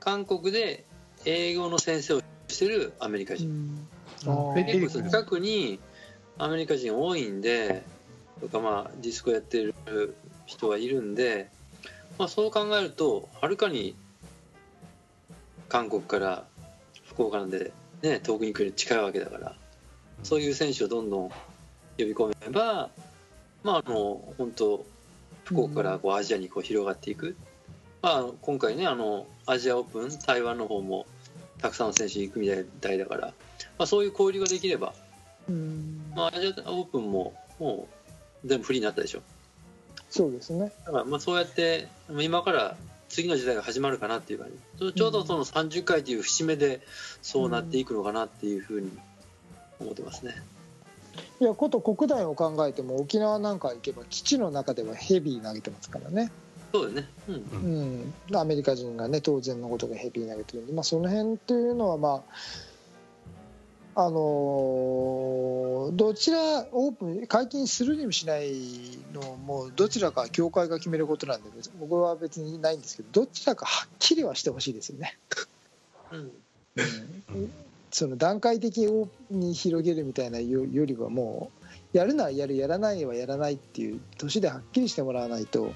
[0.00, 0.84] 韓国で
[1.24, 3.48] 英語の先生をしてるアメリカ人、
[4.26, 4.54] うん。
[4.54, 5.78] 結構近くに
[6.38, 7.82] アメリカ人多いんで
[8.40, 9.74] とかまあディスコやってる
[10.46, 11.48] 人がいるんで、
[12.18, 13.94] まあ、そう考えるとはるかに
[15.68, 16.44] 韓国から
[17.06, 19.54] 福岡なんで、ね、遠くに来る近いわけだから
[20.22, 21.34] そういう選手をどんどん呼
[21.98, 22.90] び込めば
[23.62, 24.84] まああの本当
[25.44, 27.36] 福岡からこうアジアにこう広がっていく、
[28.02, 31.06] まあ、今回ねあのアジアオープン台湾の方も
[31.58, 32.48] たくさんの選手行くみ
[32.80, 33.28] たいだから、
[33.78, 34.92] まあ、そういう交流ができれば、
[35.48, 36.12] うん。
[36.14, 37.88] まあ、アジアオープンもも
[38.44, 39.22] う全部フリーになったでしょ。
[40.10, 40.72] そうですね。
[40.84, 42.76] だからまあそうやってまあ今から
[43.08, 44.78] 次の時代が始まるかなっていう感じ。
[44.78, 46.80] ちょちょうどその30回という節目で
[47.22, 48.90] そうなっていくのかなっていうふうに
[49.80, 50.34] 思ってますね。
[51.40, 56.30] いやこと国内を考えても沖縄なんか行けば基地の中ではヘビー投げてますからね、
[56.72, 58.14] そうだよね、うん。
[58.30, 62.22] うん、アメリカ人がね当然のことがヘビー投げてるんで、まあ、その辺っていうのはま
[63.94, 68.52] ああのーどちらオープン解禁するにもしない
[69.12, 75.16] のもどちらか協会が決めることなんで僕は別にないんですけどどちらかはっきりはしてほしいですよね。
[76.10, 76.30] うん
[77.94, 78.88] その段階的
[79.30, 81.52] に広げるみたいなよよりはも
[81.94, 85.72] うやるならやるやらないはやらないっていう年ではっきりしてもらわないと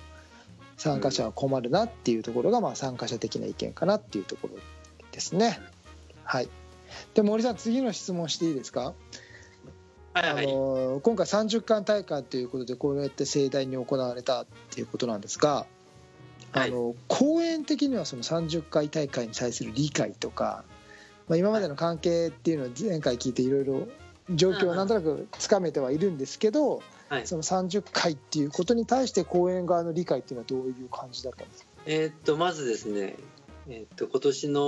[0.76, 4.56] 参加者は困るなっていうところがまあ参加者的な意見かなっていうところ
[5.12, 5.60] ですね。
[6.24, 6.48] はい。
[7.14, 8.94] で森さん次の質問していいですか？
[10.12, 15.66] はいはいあの今回30巻大会ということでこうやって盛大に行われたっていうことなんですが、
[16.50, 20.64] はいあの公演的にはその30回大会に対する理解とか、
[21.28, 23.88] まあ、今までの関係っていうのを前回聞いていろいろ
[24.30, 27.26] 状況をなんとなくつかめてはいるんですけど、はい。
[27.26, 31.68] その30回っていうことに対して公園側の理解っていうのはどういう感じだったんですか？
[31.86, 33.16] えーっとまずですね、
[33.68, 34.60] えーっと今年の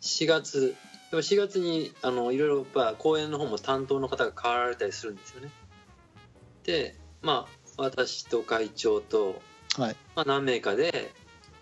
[0.00, 0.76] 4月
[1.10, 5.50] でも4月にあのいろいろやっぱ公演の方も担当の方が変わられたりするんですよね。
[6.62, 9.40] でまあ私と会長と、
[9.76, 9.96] はい。
[10.14, 11.12] まあ、何名かで、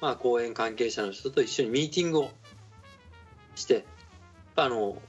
[0.01, 2.31] まあ、公演関係者の人と一緒にミーティングを
[3.55, 3.85] して
[4.57, 5.01] あの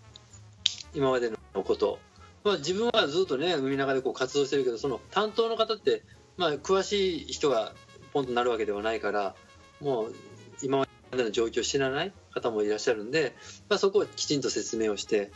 [0.94, 2.00] 今までのこと、
[2.44, 6.04] まあ、自分はずっとね海の中でこう活動してるけどその担当の方って、
[6.38, 7.74] まあ、詳しい人が
[8.14, 9.36] ポンとなるわけではないから
[9.80, 10.16] もう
[10.62, 13.36] 今までの状況を知らない方もいらっしゃるんで、
[13.70, 15.32] まあ、そこをきちんと説明をして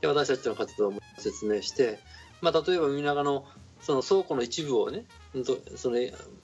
[0.00, 1.98] で私たちの活動も説明して、
[2.40, 3.44] まあ、例えば海中の
[3.80, 5.04] その倉庫の一部をね
[5.76, 5.98] その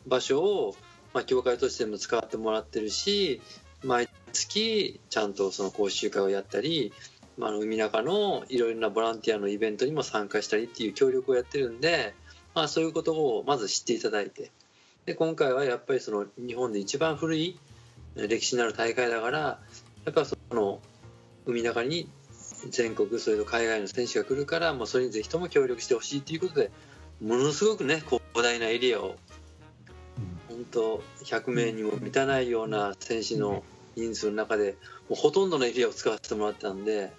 [0.07, 0.77] 場所を、
[1.13, 3.41] まあ、教会としても使ってもらってるし
[3.85, 6.93] 毎月ちゃんとその講習会をやったり、
[7.39, 12.15] まあ、海中のいろいろなボランティアのイベントにも参加したりっていう協力をやってるんで、
[12.55, 14.51] まあ、そういうことをまず知っていただいて
[15.07, 17.59] で今回はやっぱりその日本で一番古い
[18.17, 20.81] 歴史のある大会だからやっぱその
[21.47, 22.09] 海中に
[22.71, 26.71] 全国それと海外の選手が来るからもうそれにぜひとも協力してほしいということで
[27.21, 29.17] ものすごくね広大なエリアを
[30.49, 33.63] 本当100名にも満たないような選手の
[33.97, 34.77] 人数の中で
[35.09, 37.13] もうほとんどのエリアを使わせてもらったんで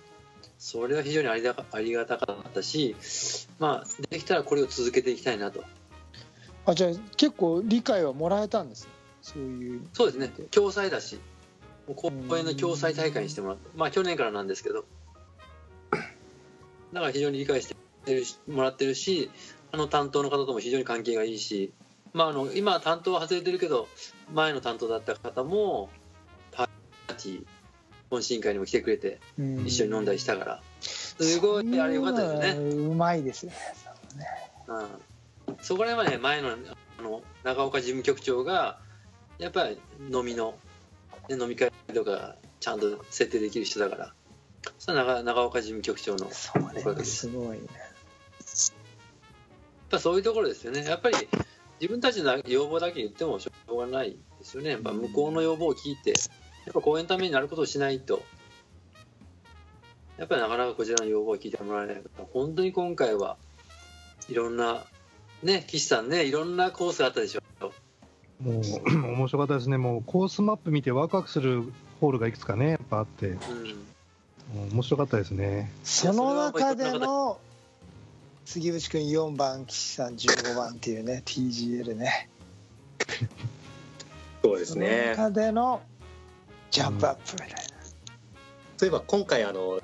[0.57, 2.95] それは非常にありだかありがたかったし
[3.59, 5.63] まあできたらこれを続けていきたいなと。
[6.67, 8.89] あじゃあ結構理解はもらえたんですね。
[9.21, 10.29] そういうそうですね。
[10.51, 11.19] 共催だし
[11.95, 14.85] 公園の共催大会にしてもらってまあ去年からなんですけど。
[15.91, 17.75] だから非常に理解して
[18.47, 19.29] もらってるし
[19.71, 21.73] あの担当の方とも非常に関係がいいし、
[22.13, 23.89] まあ、あの今は担当は外れてるけど
[24.33, 27.45] 前の担当だった方もパーティー
[28.17, 29.65] 懇親会にも来てくれてうん。
[29.65, 30.61] 一緒に飲んだりしたから。
[30.81, 33.57] すごいあれよかったですね、うまいですよね。
[34.67, 36.49] うん、そこら辺はね前の
[36.97, 38.79] あの長岡事務局長が
[39.38, 39.79] やっぱり
[40.11, 40.55] 飲みの、
[41.29, 44.13] ね、飲み会とかちゃんと設定できる人だから。
[44.79, 46.59] それは長長岡事務局長のそ
[46.91, 47.15] うです。
[47.15, 47.57] すごいね。
[47.57, 47.61] やっ
[49.89, 50.83] ぱそういうところですよね。
[50.83, 51.15] やっぱり
[51.79, 54.71] 自分たちの要望だけ言ってもしょうがないですよね。
[54.71, 56.13] やっぱ向こうの要望を聞いて
[56.65, 58.23] やっぱ公演のためになることをしないと。
[60.17, 63.36] やっぱりなかなかこちらの要望を聞いてもらえないから本当に今回は
[64.30, 64.86] いろんな
[65.43, 67.41] ね岸さんねいろんなコースがあったでしょ
[68.41, 68.54] もう
[69.13, 71.63] 面白かったですね、もうコースマップ見てワクワクする
[72.01, 74.69] ホールがいくつかね、やっぱあって、うん。
[74.73, 75.71] 面白かったですね。
[75.84, 77.39] その中での
[78.45, 82.30] 杉内君4番岸さん15番っていうね TGL ね。
[84.43, 85.13] そうですそのね。
[85.15, 85.82] 中での
[86.75, 87.55] ジャンプアップみたいな、
[88.75, 89.79] そういえば今回あの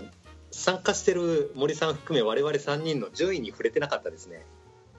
[0.52, 4.46] 参加してる森さん含め我々3人の順位に触れてなかったですね。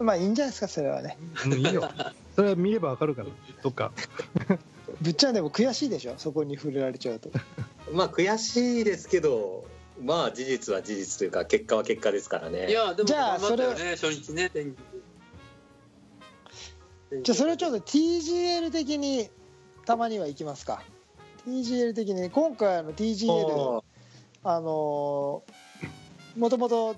[0.01, 1.19] まあいいんじゃないですかそれはね。
[1.45, 1.91] もういいよ、
[2.35, 3.29] それは見ればわかるから、
[3.63, 3.93] どっか。
[5.03, 6.15] ぶっちゃんでも悔しいでしょ？
[6.17, 7.29] そこに触れられちゃうと。
[7.93, 9.67] まあ悔しいですけど、
[10.01, 12.71] まあ事実は事実というか結果は結果ですからね。
[12.71, 14.79] いやでも頑張ったよね初日ね天気。
[17.23, 19.29] じゃあそれをちょっと TGL 的に
[19.85, 20.83] たまには行きますか
[21.47, 23.83] TGL 的に今回あの TGL
[24.45, 25.43] あの
[26.37, 26.97] もともと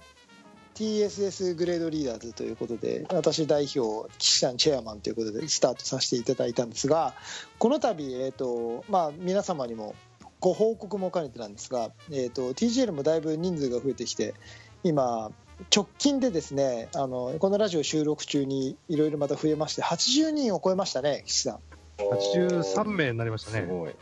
[0.75, 7.15] TSS グレードリーダーズということで私代表岸さんチェアマンということでスタートさせていただいたんですが
[7.59, 9.95] この度、えーとまあ、皆様にも
[10.41, 14.35] ご報告も兼ねてなんですが、えー、と TGL もだいぶ人数が増えてきて
[14.83, 15.31] 今
[15.75, 21.59] 直近でですねあのこのラジオ収録中にいろいろまた増えまして80人を超えましたね岸さん
[21.99, 23.61] 83名になりましたね。
[23.61, 23.95] すごい。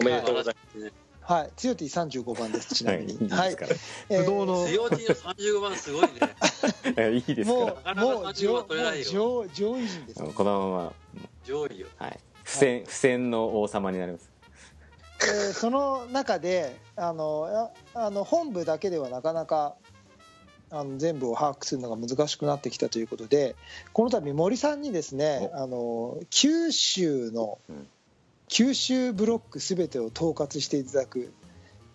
[0.00, 0.92] おめでとうございます。
[1.22, 1.50] はい。
[1.56, 3.28] 強 T 35番ですちなみに。
[3.28, 3.56] はい。
[4.08, 4.66] 不動の。
[4.66, 7.16] 強 T の35番すごいね。
[7.16, 7.54] いいですか
[7.94, 10.20] もうもう30上上上位陣です。
[10.20, 10.26] ら。
[10.26, 10.92] このまま、
[11.44, 11.86] 上位よ。
[11.98, 12.18] はい。
[12.42, 14.30] 不戦、不戦の王様になります。
[15.22, 19.74] えーその中であのああの本部だけではなかなか
[20.70, 23.54] あの全部を把握するのが難しくなってきたということで
[23.92, 27.86] この度森さんにですねあの九州のうん
[28.50, 31.32] 九州ブロックすべてを統括していただく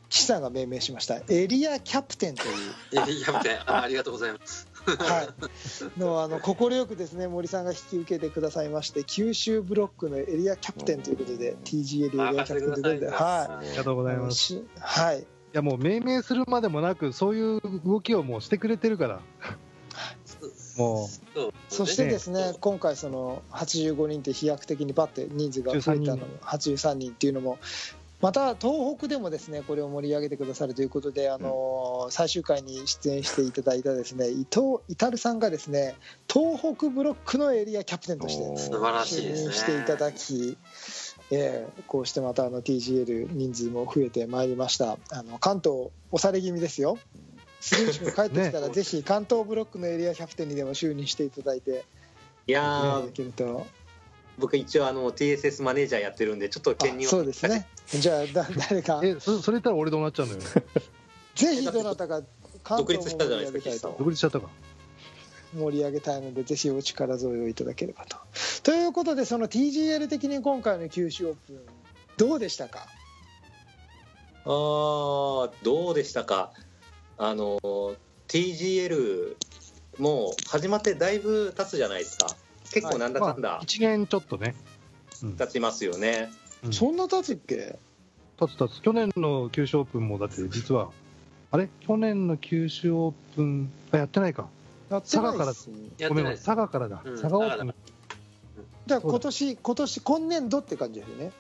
[0.08, 1.20] 岸さんが命名しました。
[1.28, 2.54] エリアキャプテンという。
[2.94, 4.68] いやいやみたいなあありがとうございます。
[4.86, 14.38] はい、のあの快くですね森さんが引き受けてくださいまして九州ブロックのエリアキャプテンということで TGL エリアキャプテンということで、はありがとうございい、ます。
[14.38, 19.22] しはい、いやもう命名するまでもなく、そういう動きをもうしてくれてるから、
[20.78, 21.54] もそう。
[21.70, 27.58] そしてですね今回その85人って飛躍的にバッて人数が増えたのも83人っていうのも
[28.22, 35.96] また東北でもですねこれを盛り上げてくださるということで、あの最終回に出演していただいたですね伊藤至さんがですね
[36.32, 39.50] 東北ブロックのエリアキャプテンとしておー素晴らしいですね。
[39.50, 40.58] 就任していただき、
[41.32, 44.98] えーこうしてまたあの TGL 人数も増えてまいりました。
[45.12, 46.98] あの関東押され気味ですよ
[47.66, 48.74] 杉内君帰ってきたら、ね。
[48.74, 51.84] ぜひ関東ブロックのエリアキャプテンにでも就任していただいて。
[52.48, 53.66] いやいたーだけると。
[54.38, 57.68] 僕一応あの TSS マネージャーやってるんでちょっとあ兼任をそうですね。
[57.88, 59.00] じゃあだ誰か。
[59.04, 60.40] えそそれ言ったら俺どうなっちゃうのよ
[61.36, 62.22] ぜひどなたか
[62.64, 63.72] 関独立したじゃない盛り上げたいと。
[63.72, 64.50] ですか独立しちゃったか。
[65.56, 68.18] 盛り上げたいのでぜひお力添えをいただければと。
[68.64, 71.60] ということでその TGL 的に今回の九州オープン
[72.18, 72.88] どうでしたか？
[74.46, 76.52] あーどうでしたか？
[77.18, 77.60] あの
[78.28, 79.36] TGL
[80.00, 82.28] もう始まってだいぶ経つじゃないですか。
[82.74, 84.56] 結構なんだかんだ1年ちょっとね。
[85.38, 86.30] 経ちますよね、
[86.64, 86.74] うん。
[86.74, 87.80] そんな経つっけ？
[88.42, 88.82] 立つ立つ。
[88.82, 90.90] 去年の九州オープンもだって実は
[91.52, 91.70] あれ？
[91.88, 94.50] 去年の九州オープンあやってないか。
[94.90, 95.70] やってないっす。
[96.10, 97.14] ごめん佐賀からだ、うん。
[97.14, 97.74] 佐賀オープン。
[98.88, 101.32] じゃあ今年今年今年度って感じですよね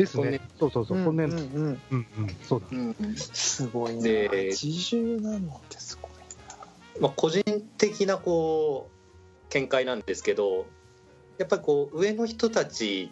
[0.00, 0.40] ですね。
[0.58, 0.98] そうそうそう。
[0.98, 1.80] 今年度うんうんうん。
[1.90, 2.36] うんうん。
[2.42, 2.66] そうだ。
[2.70, 3.16] うん。
[3.16, 4.02] すごいな。
[4.02, 6.10] で80何年ってすごい
[7.00, 7.42] まあ、個人
[7.78, 10.66] 的なこう見解なんですけど
[11.38, 13.10] やっぱりこう上の人たち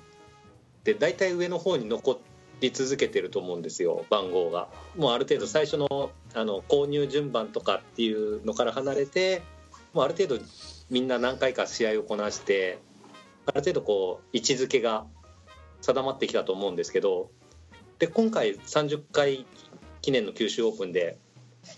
[0.81, 2.20] って大体上の方に残
[2.61, 4.05] り続けてると思うんですよ。
[4.11, 4.68] 番号が。
[4.96, 9.42] もうある程度最初のあの購入順番とかっていうのから離れて
[9.94, 10.44] もうある程度
[10.90, 12.79] みんな何回か試合をこなして
[13.46, 15.07] ある程度こう位置づけが
[15.81, 17.31] 定まってきたと思うんですけど
[17.99, 19.47] で今回30回
[20.03, 21.19] 記念の九州オープンで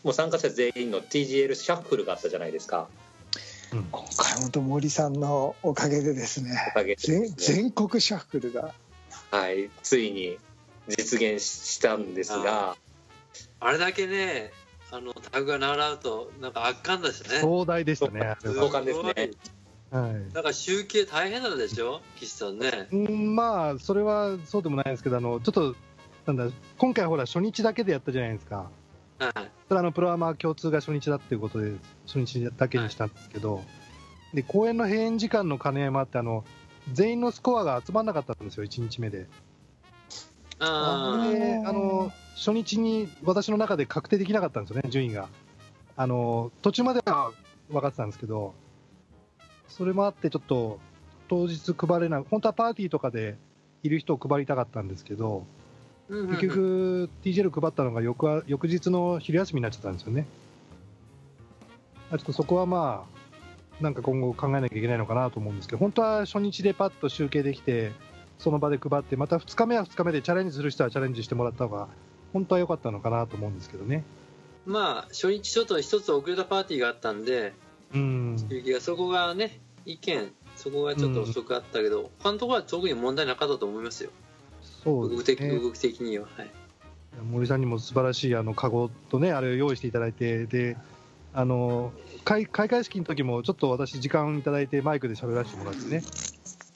[0.04, 2.88] もう参加者全員の TGL シャッフルがあったじゃないですか。
[3.70, 3.82] 今
[4.16, 6.50] 回本当森さんのおかげでですね。
[6.70, 7.56] おかげで全ですね。
[7.56, 8.74] 全国シャッフルが。
[9.30, 10.38] はい、ついに
[10.88, 12.76] 実現したんですが。
[13.60, 14.52] あれだけね
[14.90, 17.40] あのタグが並ぶとなんか圧巻ですね。
[17.40, 18.36] 壮大でしたね。
[18.42, 19.30] 壮観ですね
[19.90, 20.32] はい。
[20.32, 22.00] だから集計大変なんでしょ？
[22.16, 22.88] 岸さんね。
[22.92, 25.74] うんまあそれはそうでもないんですけどあのちょっと
[26.26, 28.70] なんだ今回ほら初日だけでやったじゃないですか。
[29.18, 29.32] はい。
[29.68, 31.72] それあのプロアマ共通が初日だっていうことで
[32.06, 33.62] 初日だけにしたんですけど、
[34.32, 36.44] で公演の閉園時間の兼ね合いもあってあの
[36.92, 39.26] 全員のスコアが集まらなかったんですよ1日目で。
[40.58, 41.38] あー。
[41.38, 45.28] であの初日に私の中で確定できなかったんですよね順位が。
[45.96, 47.32] あの途中までは
[47.68, 48.54] 分かってたんですけど
[49.70, 50.78] それもあってちょっと
[51.28, 53.36] 当日配れない本当はパーティーとかで
[53.82, 55.46] いる人を配りたかったんですけど
[56.08, 56.28] うんうんうん。
[56.36, 60.26] 結局 TGL 配ったのが翌は翌日の昼休みになっちゃったんですよね。
[62.10, 63.06] あちょっとそこはま
[63.80, 67.92] あなんか今後考えなきゃいけないのかなと思うんですけど本当は初日でパッと集計できて
[68.38, 71.88] その場で配ってまた2日目は2日目でチャレンジする人はチャレンジしてもらった方が
[72.32, 74.04] 本当は良かったのかなと思うんですけどね。
[74.66, 77.54] まあ初日ちょっと一つ遅れたパーティーがあったんで
[78.80, 84.10] そこがね意見そこがちょっと遅くあったけど、他のところは特に問題なかったと思いますよ。
[84.84, 85.58] そうですね。
[85.58, 86.26] 動き的には。
[86.36, 86.50] はい。
[87.30, 90.76] 森さんにも素晴らしいあのカゴとねあれを用意していただいてで
[91.32, 91.92] あの
[92.24, 96.02] 開開会式の時もちょっと私時間いただいてマイクで喋らせてもらってね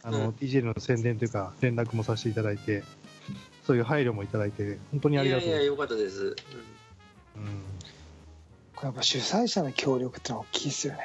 [0.03, 0.29] あの、うん。
[0.31, 2.83] TGL の宣伝というか連絡もさせていただいて
[3.63, 5.49] そういう配慮もいただいて本当にありがとう。
[5.49, 6.37] いやいやよかったです、
[7.37, 7.43] うん。
[7.43, 7.74] うん
[8.85, 11.01] やっぱ主催者の協力ってのは大きいですよね。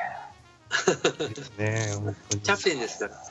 [1.33, 2.41] ですね本当に。
[2.41, 3.23] キャプテンですから。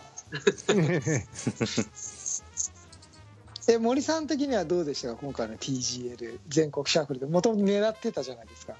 [3.74, 5.16] え森さん的にはどうでしたか？
[5.20, 7.26] 今回の TGL 全国シャッフルで。
[7.26, 8.74] もともと狙ってたじゃないですか。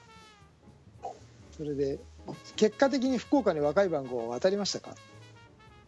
[1.57, 1.99] それで
[2.57, 4.95] 結果的に福岡に若い番号は渡りましたか？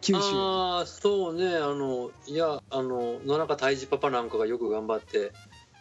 [0.02, 0.20] 九州。
[0.34, 1.56] ああそうね。
[1.56, 5.32] あのいやあの野中泰治パパなんかがよく頑張って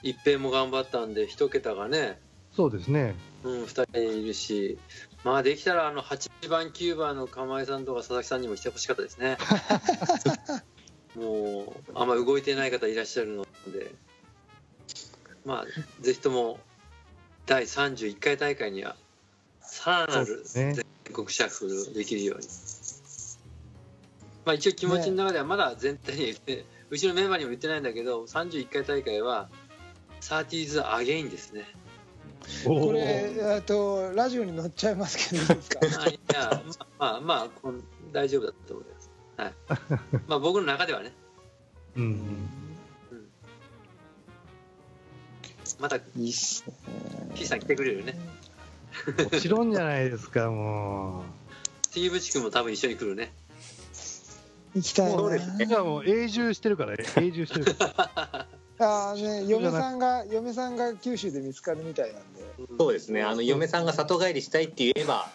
[0.01, 2.19] 一平も頑張ったんで一桁がね、
[2.55, 3.15] そうですね。
[3.43, 4.77] うん、2人いるし
[5.23, 9.37] まあできたらあの8番9番の釜井さんとか佐々木さんにも来てほしかったですね。
[11.15, 13.93] もうあんま動いてない方いらっしゃるので。
[15.45, 16.59] まあぜひとも
[17.45, 18.95] 第31回大会には
[19.61, 20.75] さらなる全
[21.11, 22.47] 国シャッフルできるように、
[24.45, 29.49] まあ一応気持ちの中ではまだ全体には言って、うちのメンバーにも言ってないんだけど31回大会は
[30.21, 31.65] サーティーズアゲインですね
[32.65, 32.99] これ
[33.37, 35.79] えっとラジオに載っちゃいますけどいいですか？
[36.03, 36.61] あ いや
[36.97, 39.09] まあまあこん大丈夫だと思います。
[39.37, 39.53] はい。
[40.27, 41.13] まあ僕の中ではね。
[41.95, 42.49] うんうん。
[45.79, 46.73] またいいっすね。
[47.35, 48.17] 岸さん来てくれるね。
[49.31, 51.23] もちろんじゃないですかも
[51.91, 53.31] 杉渕君も多分一緒に来るね。
[54.75, 55.17] 行きたいな。
[55.17, 57.93] そうですねもう永住してるから永住してるか
[58.33, 58.47] ら
[58.79, 62.43] ああね 嫁さんが嫁さんが九州で見つかるみたいなんで。
[62.77, 63.23] そうですね。
[63.23, 65.29] あの嫁さんが里帰りしたいって言えば。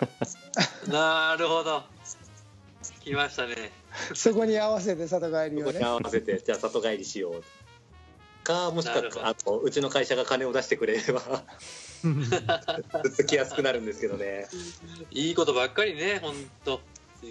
[0.88, 1.82] なるほど。
[3.01, 3.55] 来ましたね。
[4.14, 7.45] そこに合わせて里帰りそこにをね合わせてじゃあ里帰りしよう。
[8.45, 11.45] かもしくはあのうちの会社が金を出してくれれば
[12.03, 14.47] ずっと来やすくなるんですけどね。
[15.11, 16.34] いいことばっかりね本
[16.64, 16.80] 当
[17.22, 17.26] い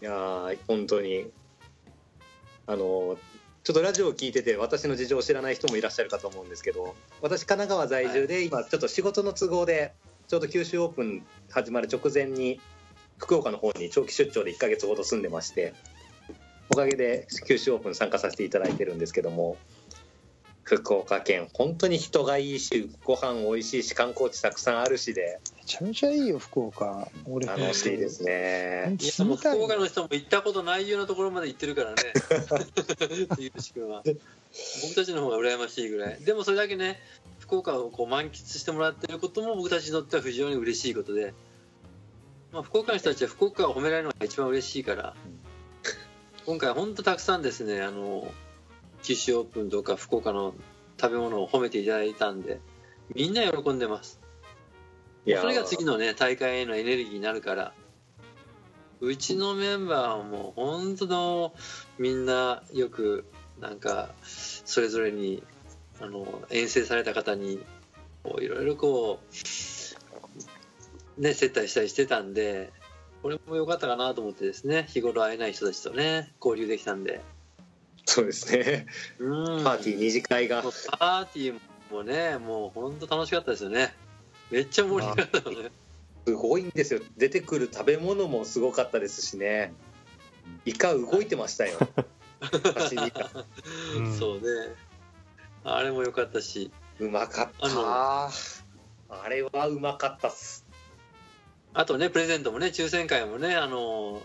[0.00, 1.30] やー本当に。
[2.68, 3.16] あの
[3.66, 9.92] ちょっとラジオを聞いてて私の事情を知らない人もいらっしゃるかと思うんですけど私神奈川在住で、今ちょっと仕事の都合で
[10.28, 12.60] ちょうど九州オープン始まる直前に
[13.18, 15.74] 福岡の方に長期出張で1ヶ月ほど住んでまして
[16.70, 19.56] おかげで九州オープン参加させていただいてるんですけども
[20.66, 25.38] 福岡県本当に人がいいしご飯美味しいし観光地たくさんあるしで。
[25.58, 27.08] めちゃめちゃいいよ福岡。
[27.24, 28.96] 俺楽しいですね。
[29.00, 31.96] いや福岡の人も行ったことないようなところまで行ってるからね。
[33.72, 34.02] 君は。
[34.82, 36.18] 僕たちの方が羨ましいぐらい。
[36.24, 36.98] でもそれだけね
[37.38, 41.32] 福岡をこう満喫してもらってることも僕たちにとっては非常に嬉しいことで、
[42.52, 45.14] まあ、福岡の人たちは福岡を褒められるのが一番嬉しいから。
[46.44, 48.26] 今回本当たくさんですねあの
[49.06, 50.52] 九州オープンとか福岡の
[51.00, 52.58] 食べ物を褒めていただいたんで
[53.14, 54.18] みんな喜んでます。
[55.24, 55.42] いやー。
[55.42, 57.72] それが次のね大会へのエネルギーになるから
[59.00, 61.54] うちのメンバーはもう本当の
[62.00, 63.26] みんなよく
[63.60, 65.44] なんかそれぞれに
[66.00, 67.60] あの遠征された方に
[68.40, 69.20] いろいろこ
[71.16, 72.72] うね接待したりしてたんで
[73.22, 77.20] これも良かったかなと思ってですね日頃会えない人たちとね交流できたんで
[78.06, 78.86] そうですね。
[79.18, 79.64] うん。
[79.64, 80.62] パーティー二次会が。
[80.62, 81.60] パーティー
[81.92, 83.94] もねもう本当楽しかったですよね。
[84.50, 85.70] めっちゃ盛り上がったよね。
[86.26, 87.00] すごいんですよ。
[87.16, 89.74] 出てくる食べ物もすごかったですしね。
[90.64, 91.78] イカ動いてましたよ。
[93.96, 94.18] うん。
[94.18, 94.42] そうね。
[95.64, 96.70] あれも良かったし。
[97.00, 97.66] うまかった。
[97.68, 98.30] あ
[99.08, 100.64] あれはうまかったっす。
[101.74, 104.22] あとねプレゼントもね抽選会もねあの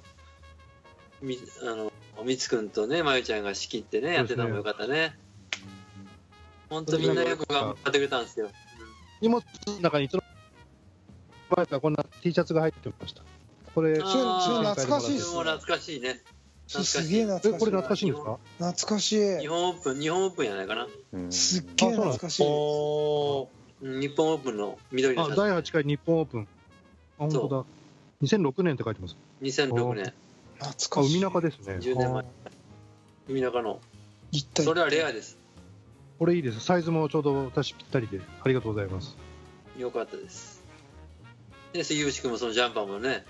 [1.21, 1.91] みあの
[2.25, 5.17] みつくんとねまゆちゃんが仕切ってねやってたのも良かったね。
[6.69, 8.49] 本当みんなよく頑張ってくれたんですよ。
[9.21, 10.21] 荷物の中にいつの
[11.49, 13.23] 間にかこんな T シャツが入ってました。
[13.73, 16.21] これ、懐かしいですそれも懐かしいね。
[16.67, 17.59] すすげええ懐かしい。
[17.59, 19.39] これ懐かしいんですか懐かしい。
[19.39, 20.87] 日本オープン日本オープンやないかな。
[21.13, 22.43] うんすっげえ懐かしい。
[22.43, 26.41] 日本オープンの緑のあ、第8回日本オープン。
[26.41, 26.45] あ、
[27.17, 27.65] 本当だ。
[28.21, 29.15] 2006年って書いてます。
[29.15, 30.05] ツ2006年。
[30.07, 30.13] あ、
[30.61, 31.17] 懐かしい。
[31.17, 31.75] 海中ですね。
[31.75, 32.23] 10年前。
[32.23, 32.25] あ。
[33.27, 33.79] 海中の。
[34.31, 34.63] 一体。
[34.63, 35.37] それはレアです。
[36.19, 36.59] これいいです。
[36.59, 39.17] サイズもちょうど私ぴったりで、ありがとうございます。
[39.77, 40.63] 良かったです。
[41.73, 43.25] で杉内君もそのジャンパーもね。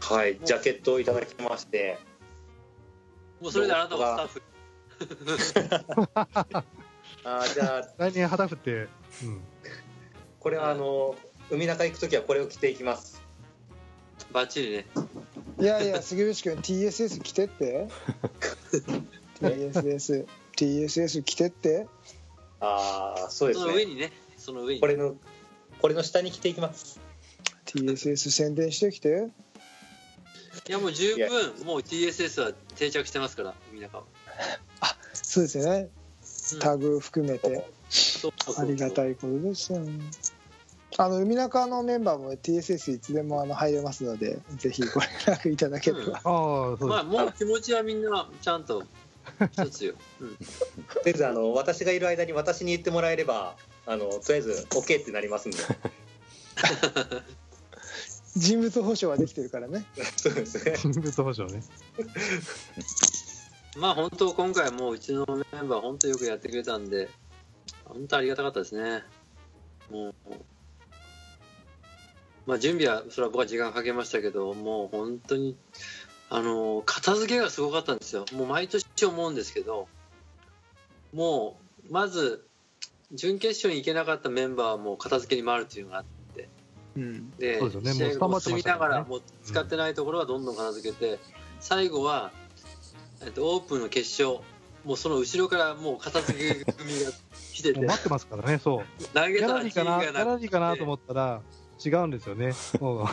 [0.00, 1.98] はいジャケットをいただきまして。
[3.40, 4.42] もうそれであなたもスタッフ。
[7.24, 7.88] あーじゃあ。
[7.96, 8.88] 来年旗振って、
[9.24, 9.40] うん。
[10.40, 11.16] これはあの
[11.50, 13.22] 海中行く時はこれを着ていきます。
[14.32, 14.86] バッチリね
[15.60, 17.88] いやいや杉内君 TSS 着てって。
[19.40, 21.86] TSS TSS 着てって。
[22.60, 23.64] ああそうですね。
[23.64, 24.80] その上にねその上に。
[24.80, 25.16] これの
[25.80, 27.00] これの下に着ていきます。
[27.66, 29.28] TSS 宣伝してきて。
[30.68, 34.04] いやもう十分もう TSS は定着してますから海中は
[35.12, 35.88] そうですよね。
[36.52, 36.58] うん。
[36.60, 37.68] タグ含めて。
[37.88, 38.64] そうそうそう。
[38.64, 39.98] ありがたいことですよね
[41.00, 46.84] あの海中のメンバーも TSS いつでもあの入れますのでぜひご連絡 いただければ、ああ、そうです。
[46.86, 48.82] まあもう気持ちはみんなちゃんと
[49.52, 50.48] 一つよ、うん、とり
[51.06, 53.54] あえずあの私がいる間に私に言ってもらえれば
[53.86, 55.58] あのとりあえず OK ってなりますんで。
[58.36, 59.86] 人物保証はできてるからね。
[60.16, 60.74] そうですね。
[60.76, 61.62] 人物保証ね。
[63.78, 67.08] まあ本当今回もううちのメンバー本当よくやってくれたんで
[67.84, 69.04] 本当ありがたかったですね。
[69.90, 70.14] もう
[72.48, 75.54] まあ準備はそれは僕は時間かけましたけどもう本当に
[76.30, 78.24] あの片付けがすごかったんですよ。
[78.32, 79.86] もう毎年思うんですけど
[81.12, 82.46] もうまず
[83.12, 86.48] 準決勝に行けなかったメンバーはもう片付けに回るっていうのがあって
[86.96, 87.30] うん。
[87.32, 87.92] でそうですよね。
[87.92, 91.18] 試合もうスタンバ後進みながらもう使ってないところはどんどん片付けて、
[91.60, 92.32] 最後は、
[93.22, 94.42] えっと、オープンの決勝
[94.84, 97.10] もうその後ろからもう片付け組が
[97.52, 97.80] 来てて。
[97.84, 99.04] 待ってますからね、そう。
[99.08, 101.42] 投げたらギャラリーかな、ギチーがャラリーかなと思ったら、
[101.84, 102.52] 違うんですよね。
[102.80, 103.06] もう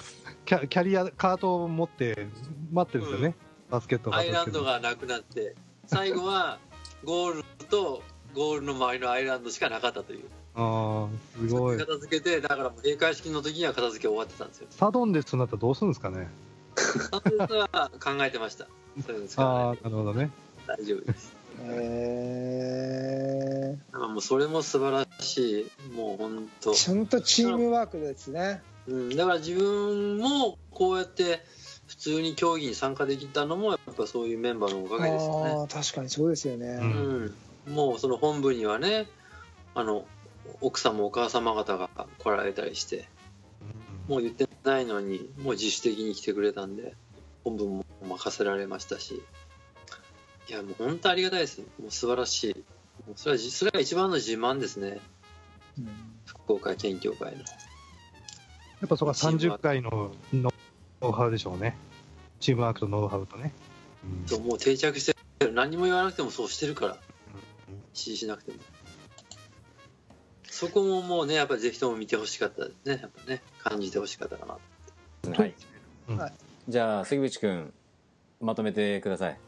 [0.45, 2.27] キャキャリア、カートを持って
[2.71, 3.35] 待ってるんですよね。
[3.69, 4.73] バスケットアイランドが。
[4.73, 5.55] がなくなって
[5.87, 6.59] 最後は
[7.03, 8.03] ゴールと
[8.33, 11.77] ゴールの周りのアイランドしかなかったというああ、すごい。
[11.77, 16.27] 片付けてだから閉会式の時には片付け終わってたんですよサドンデスとなったらどうするんですかね。
[16.75, 18.67] それは考えてました
[19.05, 20.29] そういうの使ああ、わないなるほどね。
[20.67, 23.15] 大丈夫ですえ
[23.91, 26.73] だからもうそれも素晴らしいもう本当。
[26.73, 28.61] ちゃんとチームワークですね。
[28.87, 31.43] うん、だから自分もこうやって
[31.87, 35.51] 普通に競技に参加できたのもやっぱそういうメンバーのおかげですよね。
[35.51, 37.35] ああ確かにそうですよね、うん。
[37.67, 39.07] うん、もうその本部にはね
[39.73, 40.05] あの
[40.61, 41.89] 奥様お母様方が
[42.19, 43.07] 来られたりして
[44.07, 46.93] もう言ってないのにもう自主的に来てくれたんで
[47.43, 49.21] 本部も任せられましたし
[50.47, 51.61] いやもう本当ありがたいです。
[51.81, 52.55] もう素晴らしい。
[53.07, 54.99] もうそれはじそれが一番の自慢ですね。
[55.77, 55.89] うん。
[56.25, 57.39] 福岡県協会の。
[57.39, 57.43] や
[58.85, 60.51] っぱそこは30回のノ
[61.01, 61.75] ウハウでしょうね。
[62.39, 63.53] チームワークとノウハウとね。
[64.03, 64.27] うん。
[64.27, 65.53] そうもう定着してる。
[65.53, 66.97] 何も言わなくてもそうしてるから。
[67.93, 68.57] 指示しなくても。
[70.43, 72.99] そこももうねやっぱりぜひとも見てほしかったですね。
[73.01, 75.33] やっぱね感じてほしかったかな。
[75.35, 75.53] はい、
[76.07, 76.17] うん。
[76.17, 76.33] はい。
[76.67, 77.71] じゃあ関口君
[78.41, 79.39] まとめてください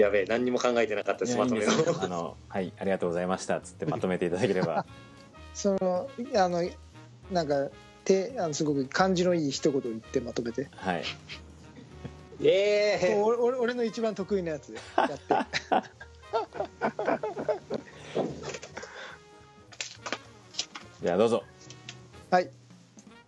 [0.00, 1.96] やべえ何にも考えてなかったですまとめのすよ。
[2.00, 3.58] あのはいありがとうございました。
[3.58, 4.86] っつってまとめていただければ。
[5.52, 6.62] そのあの
[7.30, 7.68] なんか
[8.04, 10.68] てあのすごく感じのいい一言を言ってまとめて。
[10.74, 11.02] はい。
[12.42, 14.78] ええ俺俺俺の一番得意なやつで。
[14.96, 15.18] やって。
[21.02, 21.44] じゃあどうぞ。
[22.30, 22.50] はい。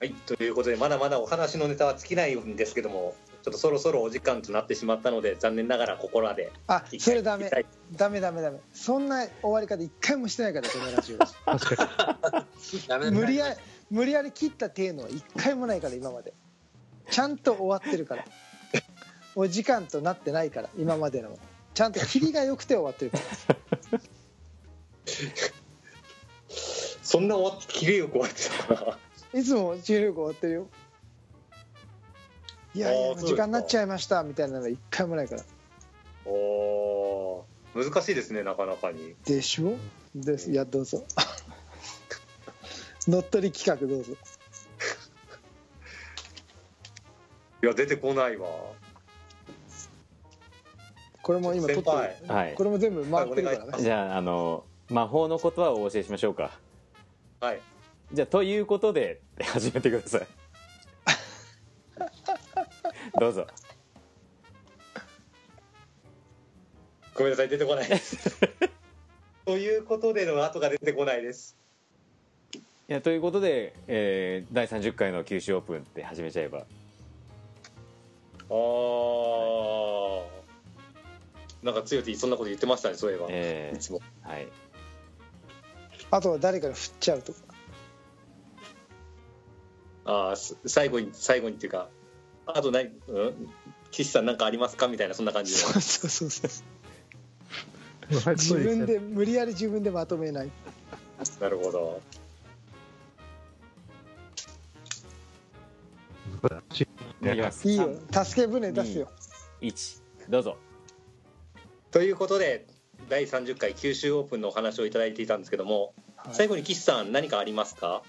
[0.00, 7.50] はい、ということでまだまだお話のネタは尽きないんですけどもちょっとそろそろお時間となってしまったので残念ながらここらであ一それダメ。
[7.90, 8.60] ダメダメダメ。
[8.72, 11.18] そんな終わり方一回もしてないからこのラジオ
[11.58, 12.46] 確か
[12.86, 13.56] ダメだ無理やり
[13.90, 16.32] 無理やり切ったっていうのは一回もないから今まで。
[17.10, 18.24] ちゃんと終わってるから。
[19.34, 21.36] お時間となってないから今までの。
[21.74, 23.18] ちゃんと切りが良くて終わってるか
[23.92, 24.00] ら。
[27.02, 28.98] そんな終わってきれよく終わってたか
[29.32, 29.40] な。
[29.40, 30.68] いつも重力終わってるよ
[32.74, 35.42] いやいや時間になっちゃいましたみたいなの一回もないから。
[36.24, 39.14] おー難しいですねなかなかに。
[39.24, 39.76] でしょ？
[40.14, 40.50] です。
[40.50, 41.04] いやどうぞ。
[43.08, 44.12] 乗っ取り企画どうぞ。
[47.62, 48.48] いや出てこないわ。
[51.22, 52.54] これも今撮ってる、先はい。
[52.54, 53.82] これも全部回ってるからね。
[53.82, 56.58] じゃああの魔法の言葉をお教えしましょうか。
[57.40, 57.60] はい。
[58.12, 60.26] じゃあということで始めてください
[63.22, 63.46] どうぞ。
[67.14, 67.88] ごめんなさい出てこない。
[67.88, 68.40] で す
[69.44, 71.56] ということでの後が出てこないです。
[72.52, 72.58] い
[72.88, 76.66] やということで、えー第30回の九州オープンって始めちゃえば。
[78.50, 80.24] あー。
[81.62, 84.00] なんか強いそんなこと言ってましたねそういえば、えいつも。
[84.24, 84.48] ーはい。
[86.10, 87.38] あとは誰かに振っちゃうとか。
[90.06, 91.88] ああす最後に最後にっていうか
[92.54, 93.50] あと何、うん、
[93.90, 95.58] 岸さん何かありますかみたいなそんな感じで。
[95.58, 96.50] そうそうそうそう。
[98.36, 100.50] 自分で無理やり自分でまとめない。
[101.40, 102.02] なるほど。
[107.22, 107.94] いいいよ。
[108.12, 109.08] 助け舟出すよ。
[109.60, 110.56] 1どうぞ。
[111.90, 112.66] ということで
[113.08, 116.34] 第30回九州オープンのお話をいただいていたんですけども、はい。
[116.34, 118.02] 最後に岸さん何かありますか？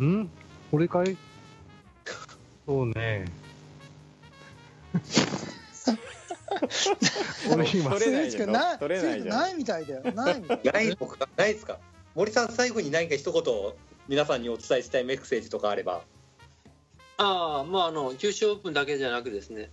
[0.00, 0.30] ん？
[0.72, 1.16] 俺かい？
[2.66, 3.24] そうね。
[7.50, 9.44] 俺今、取れないじゃんスイーツない取れないじゃん。
[9.46, 10.02] スイーツないみたいだよ。
[10.12, 11.28] ないみたいないのか。
[11.36, 11.78] ないですか？
[12.14, 13.42] 森さん最後に何か一言
[14.08, 16.02] 皆さんにお伝えしたいメッセージとかあれば。
[17.18, 19.70] ああまああの九州オープンだけじゃなくですね。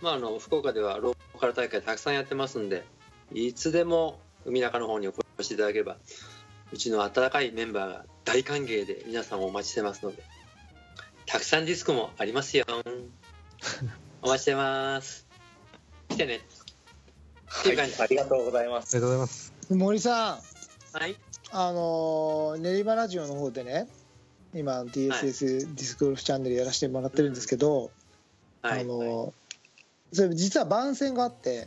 [0.00, 2.84] まああの福岡ではローカル大会たくさんやってますんで
[3.32, 5.96] いつでも海中の方にお越しいただければ
[6.72, 10.22] うちの温かいメンバーが大歓迎で皆さんをお待ちしてますので
[11.28, 12.64] たくさんディスクもありますよ。
[14.22, 15.26] お待ちしてます。
[16.08, 16.40] 来てね。
[17.60, 18.96] っていう感じありがとうございます。
[18.96, 19.52] ありがとうございます。
[19.68, 20.40] 森さ
[20.94, 20.98] ん。
[20.98, 21.16] はい。
[21.50, 23.88] あのー練馬ラジオの方でね
[24.54, 27.90] 今 DSS ディスクゴルフチャンネルやらせてもらってるんですけど、
[28.62, 28.80] はい。
[28.80, 29.32] あのー
[30.14, 31.66] それ実は番宣があって、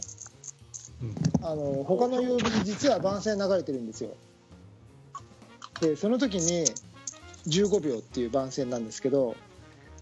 [1.04, 1.16] うん。
[1.46, 4.16] あのー他の曜日に実は番宣流れてるんですよ。
[5.82, 6.66] でその時に
[7.48, 9.36] 15秒っていう番宣なんですけど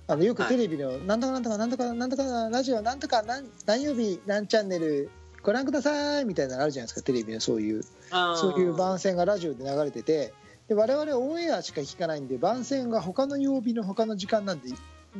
[0.09, 5.11] あのよくテレビの「なんとかなんとかなんとかなんとかラジオなんとか何何曜日何チャンネル
[5.43, 7.83] ご覧ください」みたいなのあるじゃないですかテレビのそういう。
[8.35, 10.33] そういう番宣がラジオで流れてて。
[10.67, 14.69] で我々オンエアしか聞かないんで番宣が他の曜日の他の時間なんで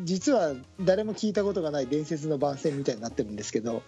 [0.04, 3.82] 実は誰も聞いたことがない伝説の番宣みたいになってるんですけど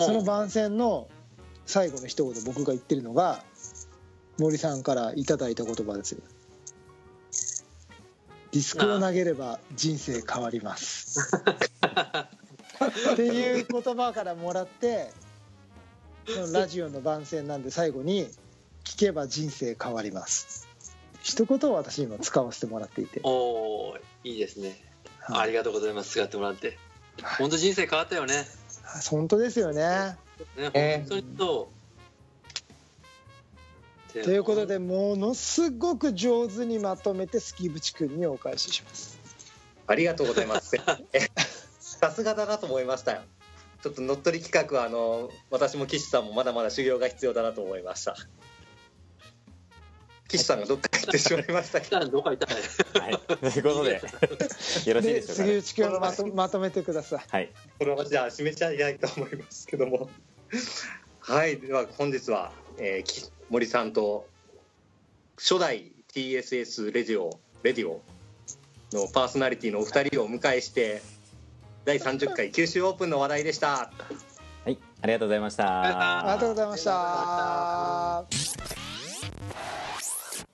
[0.00, 1.08] その番宣の
[1.66, 3.44] 最後の一言僕が言ってるのが
[4.38, 6.22] 森さんからいただいた言葉ですよ。
[8.52, 11.20] ディスクを投げれば人生変わります。
[13.12, 15.10] っていう言葉からもらって
[16.26, 18.28] そのラジオの番宣なんで最後に
[18.84, 20.68] 「聞けば人生変わります」
[21.22, 24.80] 一言を私今使わせてもらっていて、おーいいですね。
[25.26, 25.50] あはい。
[25.50, 26.10] りがとうございます。
[26.12, 26.78] 使ってもらって。
[27.38, 28.46] 本当人生変わったよね。
[29.10, 30.16] 本当ですよね。
[30.56, 31.70] ねえ本当にそ
[34.24, 39.18] とういうことでものすごく上手にまとめてスキーブチ君にお返しします
[39.88, 40.76] ありがとうございます。
[41.14, 41.28] え
[41.80, 43.22] さすがだなと思いましたよ。
[43.82, 48.14] ちょっと乗っ取り企画はあの私も岸さんもまだまだ修行が必要だなと思いました。
[50.28, 52.06] 岸さんがどっか行ってしまいましたけど。
[52.06, 60.10] どこ行ったのはいということでよろしいででしょうか、ね、杉内君まとまとめてくださいはいこのままじゃあ締めちゃいないと思いますけども。
[61.20, 64.26] はい、では本日は、えーき森さんと
[65.36, 68.02] 初代 TSS レディオレディオ
[68.92, 71.00] のパーソナリティのお二人をお迎えして
[71.86, 73.90] 第30回九州オープンの話題でした。
[74.64, 78.26] はいありがとうございましたありがとうございました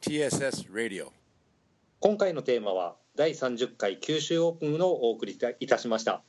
[0.03, 1.09] TSS Radio.
[1.99, 6.23] 今回のテーマは第30回九州オープンをお送りいたしました。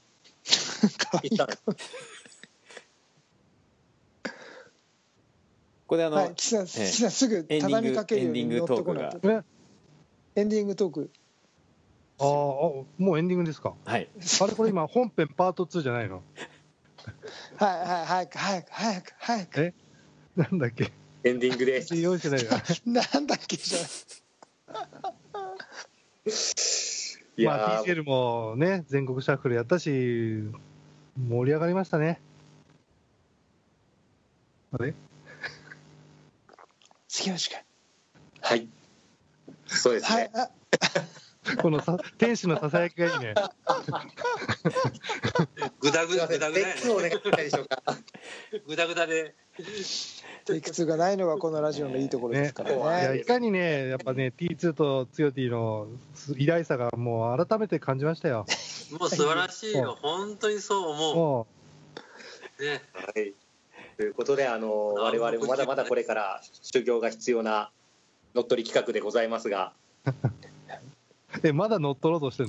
[1.22, 1.47] 一旦
[5.88, 9.07] ここであの、はい岸さん岸さんすぐエンディング畳みかけるようにエンディン乗グトークが。
[9.09, 9.43] ってこない
[10.38, 11.11] エンディングトーク。
[12.17, 13.73] あーあもうエンディングですか？
[13.86, 14.09] はい。
[14.41, 16.23] あれこれ今本編パート2じゃないの？
[17.57, 19.73] はいはい早く早く早く早く
[20.36, 20.91] なんだっけ？
[21.23, 21.95] エンディングです。
[21.95, 22.49] 用意してないよ。
[22.86, 23.89] なんだっけじゃない
[27.38, 32.19] いやまあ、ー TCL もね全国シャッフルやったし盛り上がりましたね。
[34.71, 34.93] あれ？
[37.16, 37.57] 杉内君
[38.41, 38.68] はい。
[39.68, 40.18] そうですね。
[40.18, 40.32] はい。
[40.34, 40.51] あ。
[41.61, 43.34] このさ天使のささやきがいいね。
[45.80, 46.39] グダグすいません。
[46.39, 47.82] ダグダグダテックお願いしたいでしょうか。
[48.68, 49.34] グダグダで。
[50.43, 55.88] テイク2がないのがこのラジオのいいところですからいやねいかにねやっぱね T2 とつよ T の
[56.36, 58.45] 偉大さがもう改めて感じましたよ。
[58.91, 59.97] もう素晴らしいよ。
[60.01, 61.47] 本当にそう思も
[62.59, 62.63] う。
[62.63, 62.82] ね。
[62.93, 63.34] はい。
[63.97, 67.71] ということで、あの我々もまだまだこれから修行が必要な
[68.33, 69.73] 乗っ取り企画でございますが。
[70.05, 70.11] う
[71.47, 72.47] えまだ乗っ取ろうとしてん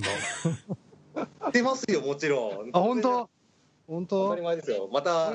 [1.14, 1.50] の？
[1.52, 2.70] 出ますよ、もちろん。
[2.72, 3.30] あ本当？
[3.86, 4.24] 本当？
[4.24, 4.88] 当たり前ですよ。
[4.92, 5.32] また、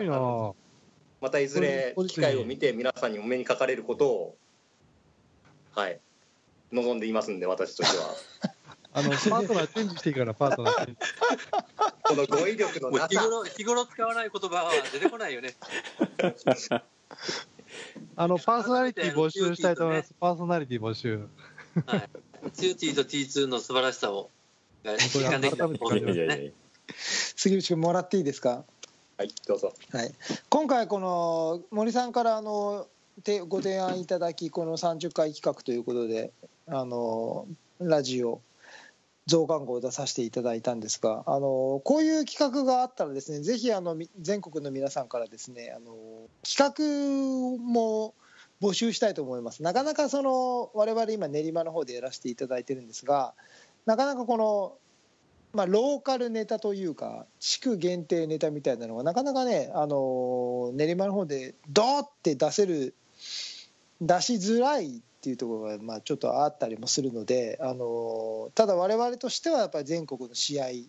[1.21, 4.37] またいずれ機会を見て皆さんにお目にかかれることを。
[5.73, 5.99] はい。
[6.73, 8.13] 望んでいますんで、私としては。
[8.93, 10.99] あのパートナーチェンジしていいからパートナーチェンジ
[12.15, 13.07] この語彙力のなさ。
[13.09, 15.55] 日頃日頃使わない言葉は出てこないよね。
[18.15, 20.13] あのパーソナリティ募集したいと思います。
[20.19, 21.27] パーソナリティ募集。
[21.85, 22.09] はい。
[22.51, 24.29] ツーティーと T2 の素晴らしさを
[24.83, 26.53] が実いやいやいや当ですね。
[26.93, 28.65] 杉内君もらっていいですか
[29.17, 29.73] はい、どうぞ。
[29.91, 30.11] はい、
[30.49, 32.87] 今回この森さんからあの
[33.23, 36.31] てご提案いただきこの30回企画ということで
[36.67, 37.45] あの
[37.79, 38.41] ラジオ
[39.27, 48.13] 増刊号を出させていただいたんですがあのこういう企画があったらですねぜひあの全国の皆さんからですねあの企画も
[48.61, 49.63] 募集したいと思います。
[49.63, 53.33] なかなかその我々今練馬の方でやらせていただいてるんですが
[53.87, 54.77] なかなかこの
[55.53, 62.95] まあ、ローカルネタというか地区限定ネタみたいなのがなかなかね、あの練馬の方でドーって出せる
[63.99, 70.85] 出しづらいっていうところがまあちょっとあったりもするので、あのただ我々としてはやっぱり全国の試合デ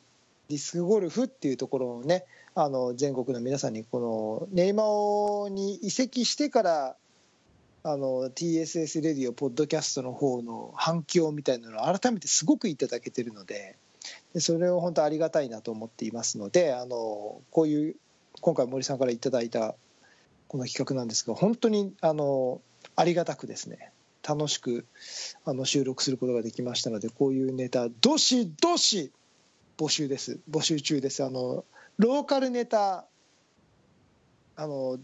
[0.49, 2.25] ィスクゴルフっていうところをね
[2.55, 6.97] あの全国の皆さんにこの練馬に移籍してから
[7.85, 13.77] あの TSS レディオポッドキャストの方の反響みたいなのを改めてすごくいただけてるので。
[14.35, 17.97] でそれを本当ありがたいなと思っていますのであのこういう
[18.41, 19.77] 今回森さんからいただいた
[20.49, 22.61] この企画なんですが本当にあの
[22.97, 23.93] ありがたくですね
[24.27, 24.87] 楽しく
[25.45, 29.13] あの収録することができましたのでこういうネタどしどし
[29.77, 30.39] 募集です。
[30.51, 31.25] 募集中です。
[31.25, 31.65] あの
[31.99, 33.07] ローカルネタ
[34.57, 34.99] あの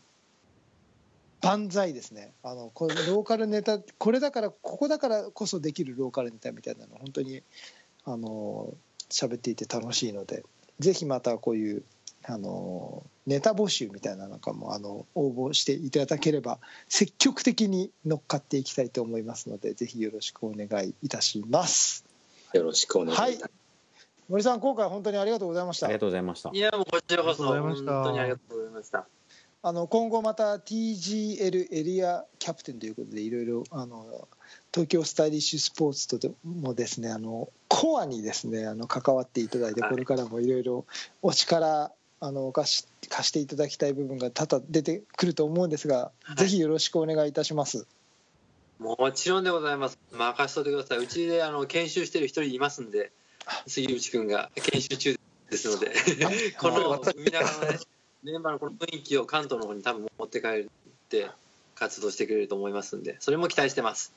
[1.40, 2.32] 万歳ですね。
[2.42, 7.42] あのこのローカルネタこれだからここだからこそできるローカルネタみたいなの本当に
[8.04, 8.74] あの
[9.10, 10.44] 喋っていて楽しいので
[10.78, 11.82] ぜひまたこういう
[12.24, 16.58] あのネタ募集みたいなのかもあの応募していただければ
[16.88, 22.06] 積極的に乗っかっていきたいと思いますのでぜひよろしくお願いいたします。
[22.54, 23.42] よろしくお願いします。
[23.42, 23.50] はい。
[24.30, 25.86] 森さん今回本当にありがとうございました。
[25.86, 26.50] ありがとうございました。
[26.54, 29.06] いやもうこちらこそ本当にありがとうございました。
[29.60, 34.28] あの今後また TGL エリアキャプテンということでいろいろあの
[34.72, 40.86] 東京スタイリッシュスポーツとでもですねあのコアにですねあの関わっていただいてはいこれからもいろいろ
[41.22, 46.36] お力あの貸し貸していただきたい部分が多々出てくると思うんですが、はい。
[46.36, 47.86] ぜひよろしくお願いいたします。
[48.78, 49.98] もちろんでございます。
[50.12, 50.98] 任せといてください。
[50.98, 53.12] うちであの研修してる一人いますんで
[53.66, 55.18] 杉内君が研修中
[55.50, 55.92] ですので。
[56.58, 57.78] この海中のね
[58.22, 60.66] メンバーのこの雰囲気を関東の方に多分持って帰っ
[61.08, 61.30] て
[61.74, 64.12] 活動してくれると思いますんでそれも期待してます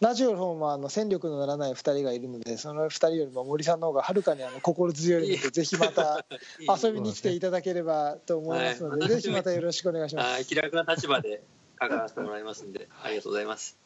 [0.00, 6.26] ラジオの方もあの戦力のならない2人がいるのでその2人よりも森さんの方がはるかにあの心強いのでぜひまた
[6.60, 9.08] 遊びに来ていただければと思いますので、はい。
[9.08, 10.32] ぜひまたよろしくお願いします。
[10.32, 11.42] はい気楽な立場で
[11.76, 13.78] 関わらせてもらいますんで ありがとうございます。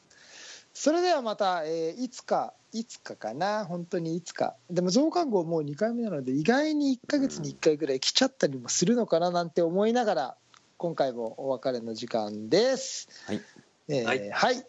[0.73, 4.57] それではまた、えーいつかいつかかな本当にいつか。
[4.69, 10.37] でも増刊号もう2回目なので意外に1ヶ月に1回ぐらい来ちゃったりもするのかななんて思いながら
[10.77, 13.09] 今回もお別れの時間です。
[13.27, 13.43] はい、
[13.89, 14.31] えーはい。
[14.31, 14.67] はい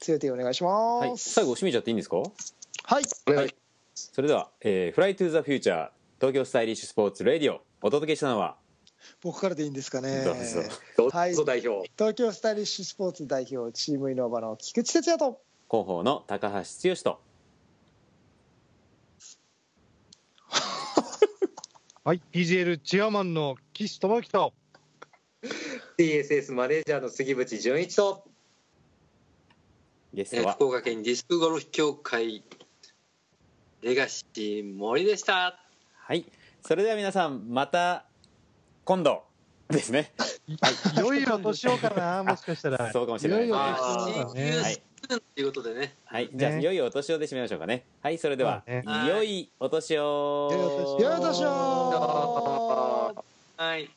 [0.00, 2.16] 強手お願いしまはい、す最後締めちゃっていいんですか？
[2.18, 2.24] は
[3.00, 3.02] い。
[3.26, 3.54] お願い。
[3.94, 5.88] それでは、えー、フライトゥーザフューチャー
[6.20, 8.56] 東京スタイリッシュスポーツレディオお届けしたのは、
[9.22, 10.24] 僕からでいいんですかね。
[10.24, 10.40] どうぞ。
[10.96, 11.34] どうはい。
[11.34, 11.90] ぞ代表。
[11.96, 15.40] 東京スタイリッシュスポーツ代表チームイノーバの菊池哲也と。
[15.70, 16.56] 広報の高橋
[16.90, 17.20] 剛と。
[22.04, 24.52] はい、PGL チアマンの岸智之と、
[25.98, 28.24] TSS マネージャーの杉渕純一と
[30.14, 30.42] ゲストは。
[30.42, 32.42] えー福岡県ディスクゴルフ協会
[33.82, 35.58] レガシー森でした。
[35.96, 36.24] はい。
[36.64, 38.06] それでは皆さんまた
[38.84, 39.24] 今度
[39.68, 40.12] ですね。
[40.46, 42.92] いよいよ年をかな、もしかしたら。
[42.92, 43.46] そうかもしれない。
[43.46, 44.72] ですねよい。
[44.72, 45.42] よ年をとい。
[45.42, 45.94] うことでね。
[46.04, 46.30] はい。
[46.32, 46.60] じゃあ、ね。
[46.60, 47.84] いよいよお年をで締めましょうかね。
[48.00, 48.84] はいそれでは、そうね。
[49.04, 50.48] いよいお年を。
[51.00, 53.24] 良いお年を。
[53.56, 53.90] はい